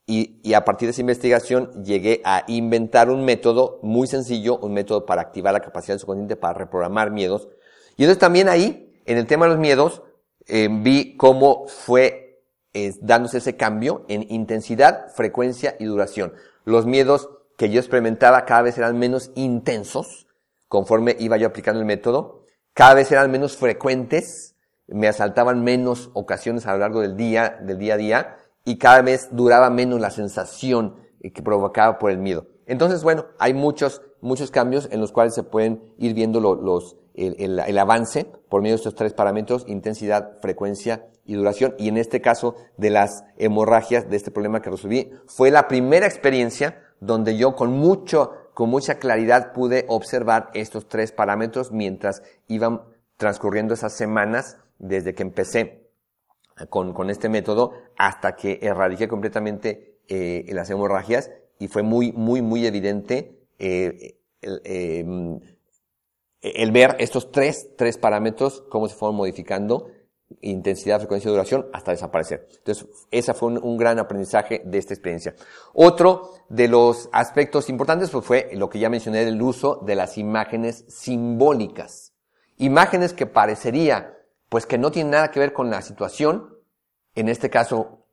[0.06, 5.06] y, a partir de esa investigación llegué a inventar un método muy sencillo, un método
[5.06, 7.48] para activar la capacidad del subconsciente para reprogramar miedos.
[7.96, 10.02] Y entonces también ahí, en el tema de los miedos,
[10.48, 16.32] eh, vi cómo fue eh, dándose ese cambio en intensidad, frecuencia y duración.
[16.64, 17.28] Los miedos
[17.60, 20.26] que yo experimentaba cada vez eran menos intensos
[20.66, 24.56] conforme iba yo aplicando el método, cada vez eran menos frecuentes,
[24.86, 29.02] me asaltaban menos ocasiones a lo largo del día, del día a día, y cada
[29.02, 32.46] vez duraba menos la sensación que provocaba por el miedo.
[32.64, 37.60] Entonces, bueno, hay muchos, muchos cambios en los cuales se pueden ir viendo los, el,
[37.60, 41.74] el, avance por medio de estos tres parámetros, intensidad, frecuencia y duración.
[41.76, 46.06] Y en este caso de las hemorragias, de este problema que resolví, fue la primera
[46.06, 52.82] experiencia donde yo con mucho, con mucha claridad pude observar estos tres parámetros mientras iban
[53.16, 55.90] transcurriendo esas semanas desde que empecé
[56.68, 62.42] con, con este método hasta que erradiqué completamente eh, las hemorragias y fue muy, muy,
[62.42, 65.04] muy evidente eh, el, eh,
[66.42, 69.90] el, ver estos tres, tres parámetros, cómo se fueron modificando
[70.40, 72.46] intensidad, frecuencia duración hasta desaparecer.
[72.58, 75.34] Entonces, ese fue un, gran aprendizaje de esta experiencia.
[75.72, 80.18] Otro de los aspectos importantes pues, fue lo que ya mencioné del uso de las
[80.18, 82.12] imágenes simbólicas.
[82.56, 84.18] Imágenes que parecería,
[84.48, 86.56] pues que no tienen nada que ver con la situación,
[87.14, 88.06] en este caso,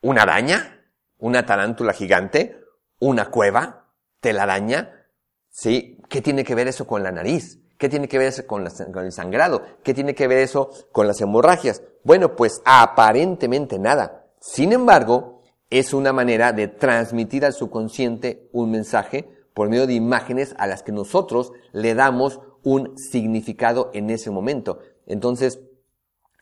[0.00, 0.86] una araña,
[1.18, 2.58] una tarántula gigante,
[2.98, 5.06] una cueva, telaraña,
[5.50, 5.98] ¿sí?
[6.08, 7.60] ¿Qué tiene que ver eso con la nariz?
[7.80, 9.62] ¿Qué tiene que ver eso con, el sangrado?
[9.82, 11.82] ¿Qué tiene que ver eso con las hemorragias?
[12.04, 14.26] Bueno, pues aparentemente nada.
[14.38, 20.54] Sin embargo, es una manera de transmitir al subconsciente un mensaje por medio de imágenes
[20.58, 24.80] a las que nosotros le damos un significado en ese momento.
[25.06, 25.60] Entonces,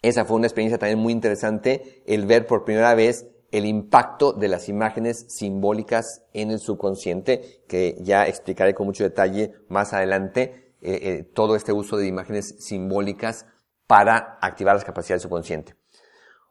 [0.03, 4.49] esa fue una experiencia también muy interesante, el ver por primera vez el impacto de
[4.49, 11.01] las imágenes simbólicas en el subconsciente, que ya explicaré con mucho detalle más adelante, eh,
[11.03, 13.47] eh, todo este uso de imágenes simbólicas
[13.87, 15.75] para activar las capacidades del subconsciente.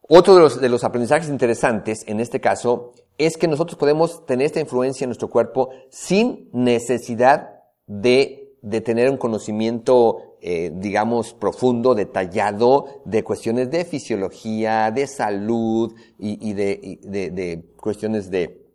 [0.10, 4.46] Otro de los, de los aprendizajes interesantes en este caso es que nosotros podemos tener
[4.46, 7.50] esta influencia en nuestro cuerpo sin necesidad
[7.88, 15.96] de, de tener un conocimiento eh, digamos, profundo, detallado de cuestiones de fisiología, de salud
[16.20, 18.67] y, de, de, cuestiones de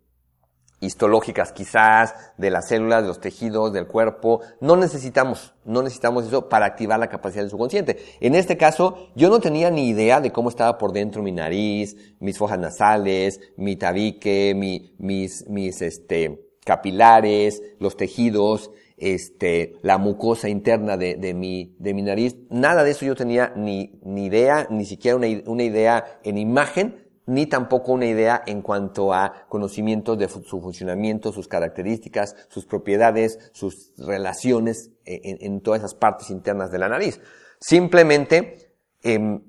[0.83, 4.41] histológicas quizás, de las células, de los tejidos, del cuerpo.
[4.61, 7.99] No necesitamos, no necesitamos eso para activar la capacidad del subconsciente.
[8.21, 11.97] En este caso, yo no tenía ni idea de cómo estaba por dentro mi nariz,
[12.19, 20.49] mis fojas nasales, mi tabique, mi, mis, mis, este, capilares, los tejidos, este, la mucosa
[20.49, 22.37] interna de, de, mi, de mi nariz.
[22.51, 27.12] Nada de eso yo tenía ni, ni idea, ni siquiera una, una idea en imagen,
[27.33, 33.39] ni tampoco una idea en cuanto a conocimientos de su funcionamiento, sus características, sus propiedades,
[33.53, 37.21] sus relaciones en, en todas esas partes internas de la nariz.
[37.61, 39.41] Simplemente eh,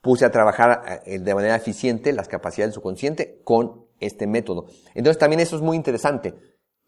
[0.00, 4.66] puse a trabajar eh, de manera eficiente las capacidades del subconsciente con este método.
[4.94, 6.34] Entonces también eso es muy interesante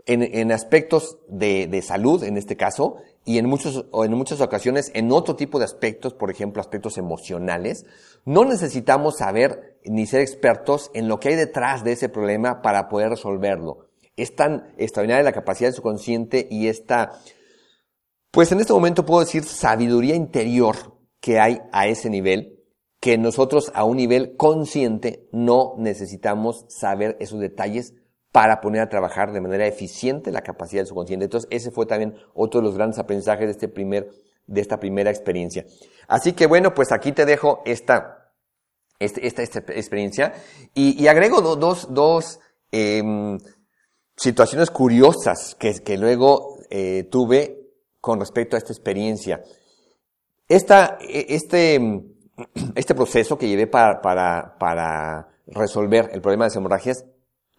[0.07, 5.12] en, aspectos de, salud, en este caso, y en, muchos, o en muchas ocasiones en
[5.12, 7.86] otro tipo de aspectos, por ejemplo, aspectos emocionales,
[8.24, 12.88] no necesitamos saber ni ser expertos en lo que hay detrás de ese problema para
[12.88, 13.88] poder resolverlo.
[14.16, 17.20] Es tan extraordinaria la capacidad del subconsciente y esta,
[18.30, 20.76] pues en este momento puedo decir sabiduría interior
[21.20, 22.58] que hay a ese nivel,
[23.00, 27.94] que nosotros a un nivel consciente no necesitamos saber esos detalles
[28.33, 31.24] para poner a trabajar de manera eficiente la capacidad del subconsciente.
[31.24, 34.09] Entonces, ese fue también otro de los grandes aprendizajes de este primer,
[34.47, 35.64] de esta primera experiencia.
[36.07, 38.33] Así que bueno, pues aquí te dejo esta,
[38.99, 40.33] este, esta, esta, experiencia
[40.74, 42.39] y, y agrego dos, dos
[42.70, 43.03] eh,
[44.16, 47.57] situaciones curiosas que, que luego eh, tuve
[48.01, 49.43] con respecto a esta experiencia.
[50.49, 51.81] Esta, e, este,
[52.74, 57.05] este proceso que llevé para, para, para resolver el problema de las hemorragias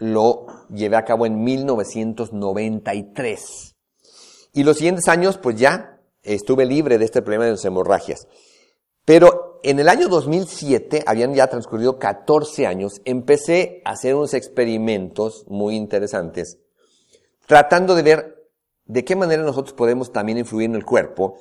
[0.02, 3.76] lo llevé a cabo en 1993.
[4.54, 8.28] Y los siguientes años, pues ya estuve libre de este problema de las hemorragias.
[9.06, 15.46] Pero en el año 2007, habían ya transcurrido 14 años, empecé a hacer unos experimentos
[15.48, 16.58] muy interesantes,
[17.46, 18.50] tratando de ver
[18.86, 21.36] de qué manera nosotros podemos también influir en el cuerpo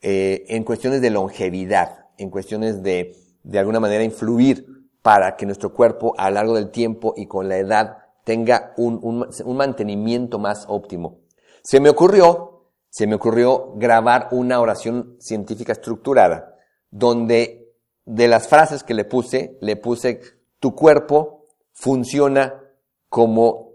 [0.00, 5.72] eh, en cuestiones de longevidad, en cuestiones de, de alguna manera, influir para que nuestro
[5.72, 10.66] cuerpo a lo largo del tiempo y con la edad tenga un, un, mantenimiento más
[10.68, 11.20] óptimo.
[11.62, 16.56] Se me ocurrió, se me ocurrió grabar una oración científica estructurada,
[16.90, 17.72] donde
[18.04, 20.20] de las frases que le puse, le puse,
[20.60, 22.62] tu cuerpo funciona
[23.08, 23.68] como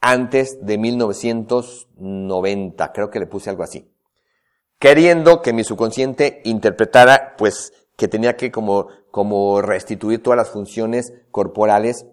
[0.00, 3.86] antes de 1990, creo que le puse algo así.
[4.78, 11.12] Queriendo que mi subconsciente interpretara, pues, que tenía que como como restituir todas las funciones
[11.30, 12.06] corporales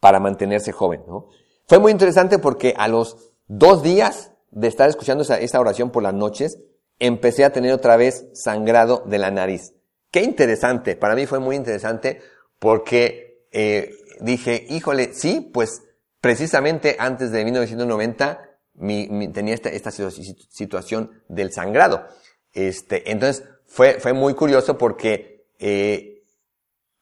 [0.00, 1.02] para mantenerse joven.
[1.06, 1.28] ¿no?
[1.66, 6.14] Fue muy interesante porque a los dos días de estar escuchando esa, oración por las
[6.14, 6.58] noches,
[6.98, 9.74] empecé a tener otra vez sangrado de la nariz.
[10.10, 12.20] Qué interesante, para mí fue muy interesante
[12.58, 13.90] porque eh,
[14.20, 15.82] dije, híjole, sí, pues
[16.20, 22.06] precisamente antes de 1990 mi, tenía esta, esta situación del sangrado.
[22.52, 25.29] Este, entonces fue, fue muy curioso porque
[25.60, 26.22] eh,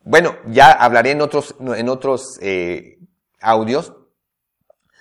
[0.05, 2.99] bueno, ya hablaré en otros, en otros eh,
[3.41, 3.95] audios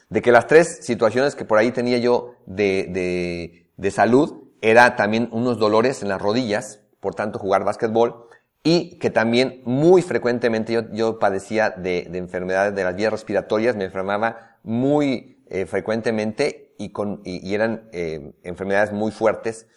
[0.10, 4.96] de que las tres situaciones que por ahí tenía yo de, de, de salud era
[4.96, 8.28] también unos dolores en las rodillas, por tanto jugar básquetbol,
[8.64, 13.76] y que también muy frecuentemente yo, yo padecía de, de, enfermedades de las vías respiratorias,
[13.76, 19.68] me enfermaba muy eh, frecuentemente y, con, y, y eran eh, enfermedades muy fuertes.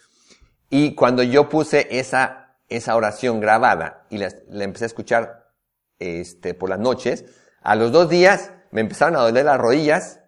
[0.69, 2.40] Y cuando yo puse esa
[2.71, 5.51] esa oración grabada y la, empecé a escuchar
[5.99, 7.25] este, por las noches,
[7.61, 10.21] a los dos días me empezaron a doler las rodillas,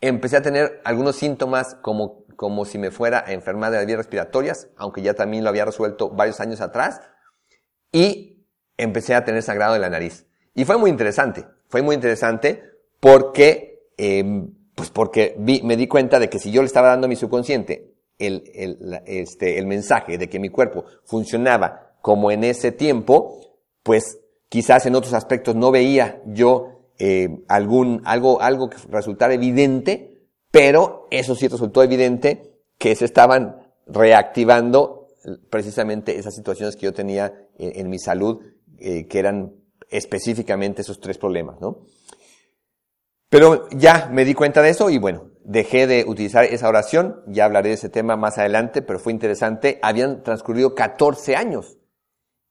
[0.00, 3.98] empecé a tener algunos síntomas como, como si me fuera a enfermar de las vías
[3.98, 7.00] respiratorias, aunque ya también lo había resuelto varios años atrás,
[7.92, 8.44] y
[8.76, 10.26] empecé a tener sangrado en la nariz.
[10.54, 12.64] Y fue muy interesante, fue muy interesante
[12.98, 17.06] porque, em, pues porque vi, me di cuenta de que si yo le estaba dando
[17.06, 22.44] a mi subconsciente el, el, este, el mensaje de que mi cuerpo funcionaba como en
[22.44, 23.40] ese tiempo,
[23.82, 30.28] pues quizás en otros aspectos no veía yo eh, algún, algo, algo que resultara evidente,
[30.50, 35.08] pero eso sí resultó evidente que se estaban reactivando
[35.50, 38.40] precisamente esas situaciones que yo tenía en, mi salud,
[38.78, 39.54] eh, que eran
[39.90, 41.86] específicamente esos tres problemas, ¿no?
[43.28, 47.44] Pero ya me di cuenta de eso y bueno, dejé de utilizar esa oración, ya
[47.44, 51.78] hablaré de ese tema más adelante, pero fue interesante, habían transcurrido 14 años.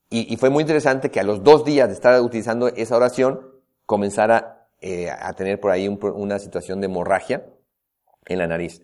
[0.09, 3.41] Y, fue muy interesante que a los dos días de estar utilizando esa oración
[3.85, 7.45] comenzara eh, a tener por ahí una situación de hemorragia
[8.27, 8.81] en la nariz,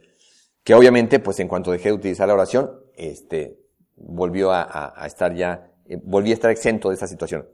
[0.63, 3.59] que obviamente pues en cuanto dejé de utilizar la oración, este,
[3.95, 7.47] volvió a, estar ya, eh, volví a estar exento de esa situación.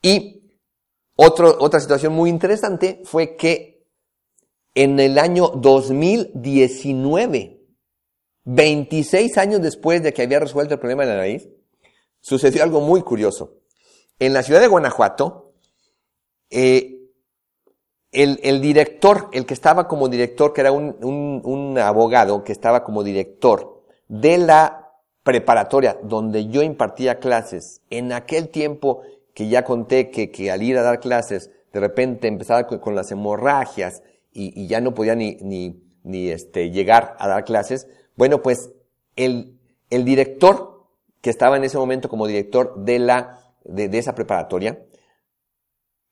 [0.00, 0.44] Y
[1.16, 3.77] otra situación muy interesante fue que
[4.78, 7.60] en el año 2019,
[8.44, 11.48] 26 años después de que había resuelto el problema de la nariz,
[12.20, 13.56] sucedió algo muy curioso.
[14.20, 15.54] En la ciudad de Guanajuato,
[16.48, 17.10] eh,
[18.12, 23.82] el, director, el que estaba como director, que era un, abogado que estaba como director
[24.06, 24.92] de la
[25.24, 29.02] preparatoria donde yo impartía clases, en aquel tiempo
[29.34, 34.04] que ya conté que al ir a dar clases, de repente empezaba con las hemorragias
[34.38, 38.70] y, ya no podía ni, ni, ni este, llegar a dar clases, bueno, pues
[39.16, 39.58] el,
[39.90, 40.86] el director
[41.20, 44.84] que estaba en ese momento como director de la, de, de esa preparatoria,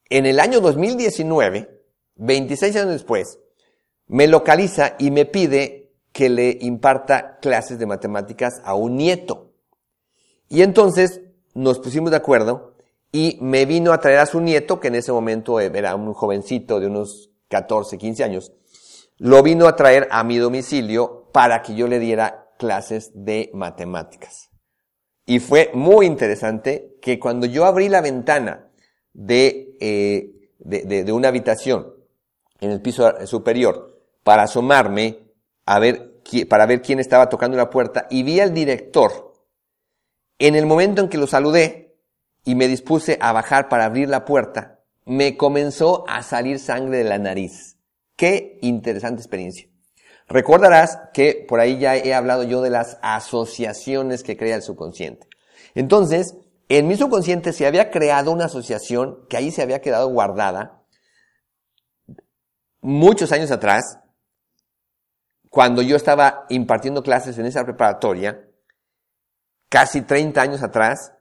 [0.09, 1.83] en el año 2019,
[2.17, 3.39] 26 años después,
[4.07, 9.53] me localiza y me pide que le imparta clases de matemáticas a un nieto.
[10.49, 11.21] Y entonces
[11.55, 12.75] nos pusimos de acuerdo
[13.13, 16.81] y me vino a traer a su nieto, que en ese momento era un jovencito
[16.81, 18.53] de unos 14, 15 años,
[19.19, 24.51] lo vino a traer a mi domicilio para que yo le diera clases de matemáticas.
[25.25, 28.71] Y fue muy interesante que cuando yo abrí la ventana
[29.13, 31.95] de, eh, de, de, una habitación
[32.61, 35.33] en el piso superior para asomarme
[35.65, 39.35] a ver, para ver quién estaba tocando la puerta y vi al director,
[40.39, 41.99] en el momento en que lo saludé
[42.45, 44.76] y me dispuse a bajar para abrir la puerta,
[45.07, 47.79] me comenzó a salir sangre de la nariz.
[48.17, 49.69] Qué interesante experiencia.
[50.29, 55.29] Recordarás que por ahí ya he hablado yo de las asociaciones que crea el subconsciente.
[55.75, 56.35] Entonces,
[56.69, 60.83] en mi subconsciente se había creado una asociación que ahí se había quedado guardada
[62.81, 63.99] muchos años atrás,
[65.51, 68.49] cuando yo estaba impartiendo clases en esa preparatoria,
[69.69, 71.13] casi 30 años atrás,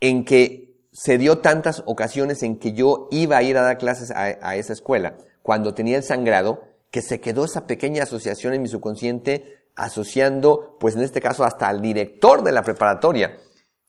[0.00, 4.10] en que se dio tantas ocasiones en que yo iba a ir a dar clases
[4.10, 8.68] a, esa escuela, cuando tenía el sangrado, que se quedó esa pequeña asociación en mi
[8.68, 13.38] subconsciente, asociando, pues en este caso, hasta al director de la preparatoria.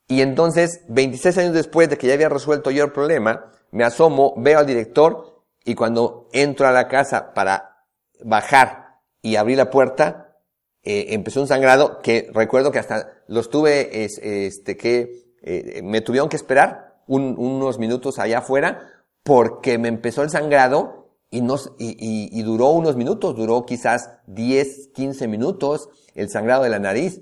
[0.07, 4.33] Y entonces, 26 años después de que ya había resuelto yo el problema, me asomo,
[4.37, 7.85] veo al director, y cuando entro a la casa para
[8.23, 10.37] bajar y abrir la puerta,
[10.83, 16.29] eh, empezó un sangrado que recuerdo que hasta los tuve, este, que eh, me tuvieron
[16.29, 18.81] que esperar unos minutos allá afuera
[19.23, 21.97] porque me empezó el sangrado y, nos, y,
[22.31, 27.21] y, duró unos minutos, duró quizás 10, 15 minutos el sangrado de la nariz.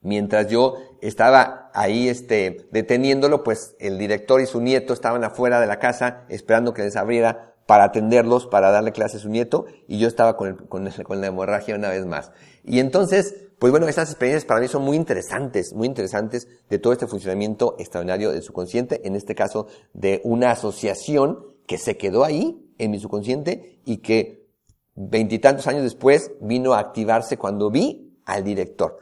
[0.00, 5.66] Mientras yo estaba ahí este, deteniéndolo, pues el director y su nieto estaban afuera de
[5.66, 9.98] la casa esperando que les abriera para atenderlos, para darle clase a su nieto, y
[9.98, 12.32] yo estaba con, el, con, con la hemorragia una vez más.
[12.64, 16.94] Y entonces, pues bueno, estas experiencias para mí son muy interesantes, muy interesantes de todo
[16.94, 22.72] este funcionamiento extraordinario del subconsciente, en este caso de una asociación que se quedó ahí
[22.78, 24.48] en mi subconsciente y que
[24.94, 28.98] veintitantos años después vino a activarse cuando vi al director.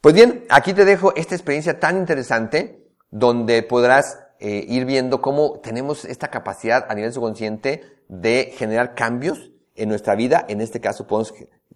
[0.00, 5.60] Pues bien, aquí te dejo esta experiencia tan interesante donde podrás eh, ir viendo cómo
[5.60, 10.44] tenemos esta capacidad a nivel subconsciente de generar cambios en nuestra vida.
[10.48, 11.32] En este caso podemos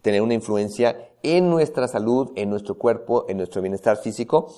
[0.07, 4.54] tener una influencia en nuestra salud, en nuestro cuerpo, en nuestro bienestar físico.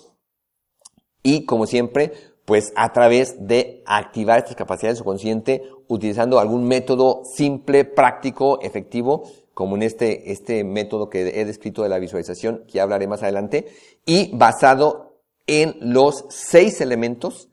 [1.23, 2.13] Y como siempre,
[2.45, 9.23] pues a través de activar estas capacidades subconsciente utilizando algún método simple, práctico, efectivo,
[9.55, 13.69] como en este, este método que he descrito de la visualización, que hablaré más adelante,
[14.05, 17.49] y basado en los seis elementos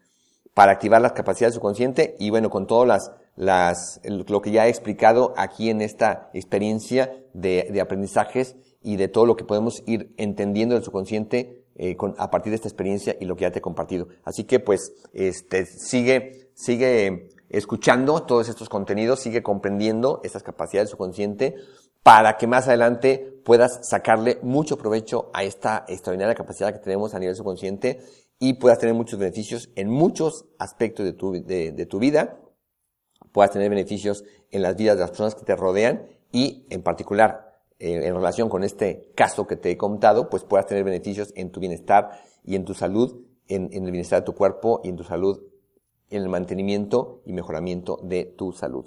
[0.53, 4.69] para activar las capacidades subconsciente y bueno, con todas las las, lo que ya he
[4.69, 10.13] explicado aquí en esta experiencia de, de aprendizajes y de todo lo que podemos ir
[10.17, 13.59] entendiendo del subconsciente eh, con, a partir de esta experiencia y lo que ya te
[13.59, 14.07] he compartido.
[14.23, 20.91] Así que pues, este, sigue, sigue escuchando todos estos contenidos, sigue comprendiendo estas capacidades de
[20.91, 21.55] su consciente
[22.01, 27.19] para que más adelante puedas sacarle mucho provecho a esta extraordinaria capacidad que tenemos a
[27.19, 27.99] nivel subconsciente
[28.39, 32.39] y puedas tener muchos beneficios en muchos aspectos de tu, de, tu vida,
[33.35, 37.59] puedas tener beneficios en las vidas de las personas que te rodean y en particular
[37.79, 41.51] eh, en relación con este caso que te he contado, pues puedas tener beneficios en
[41.51, 42.11] tu bienestar
[42.45, 45.43] y en tu salud, en, en el bienestar de tu cuerpo y en tu salud,
[46.09, 48.85] en el mantenimiento y mejoramiento de tu salud.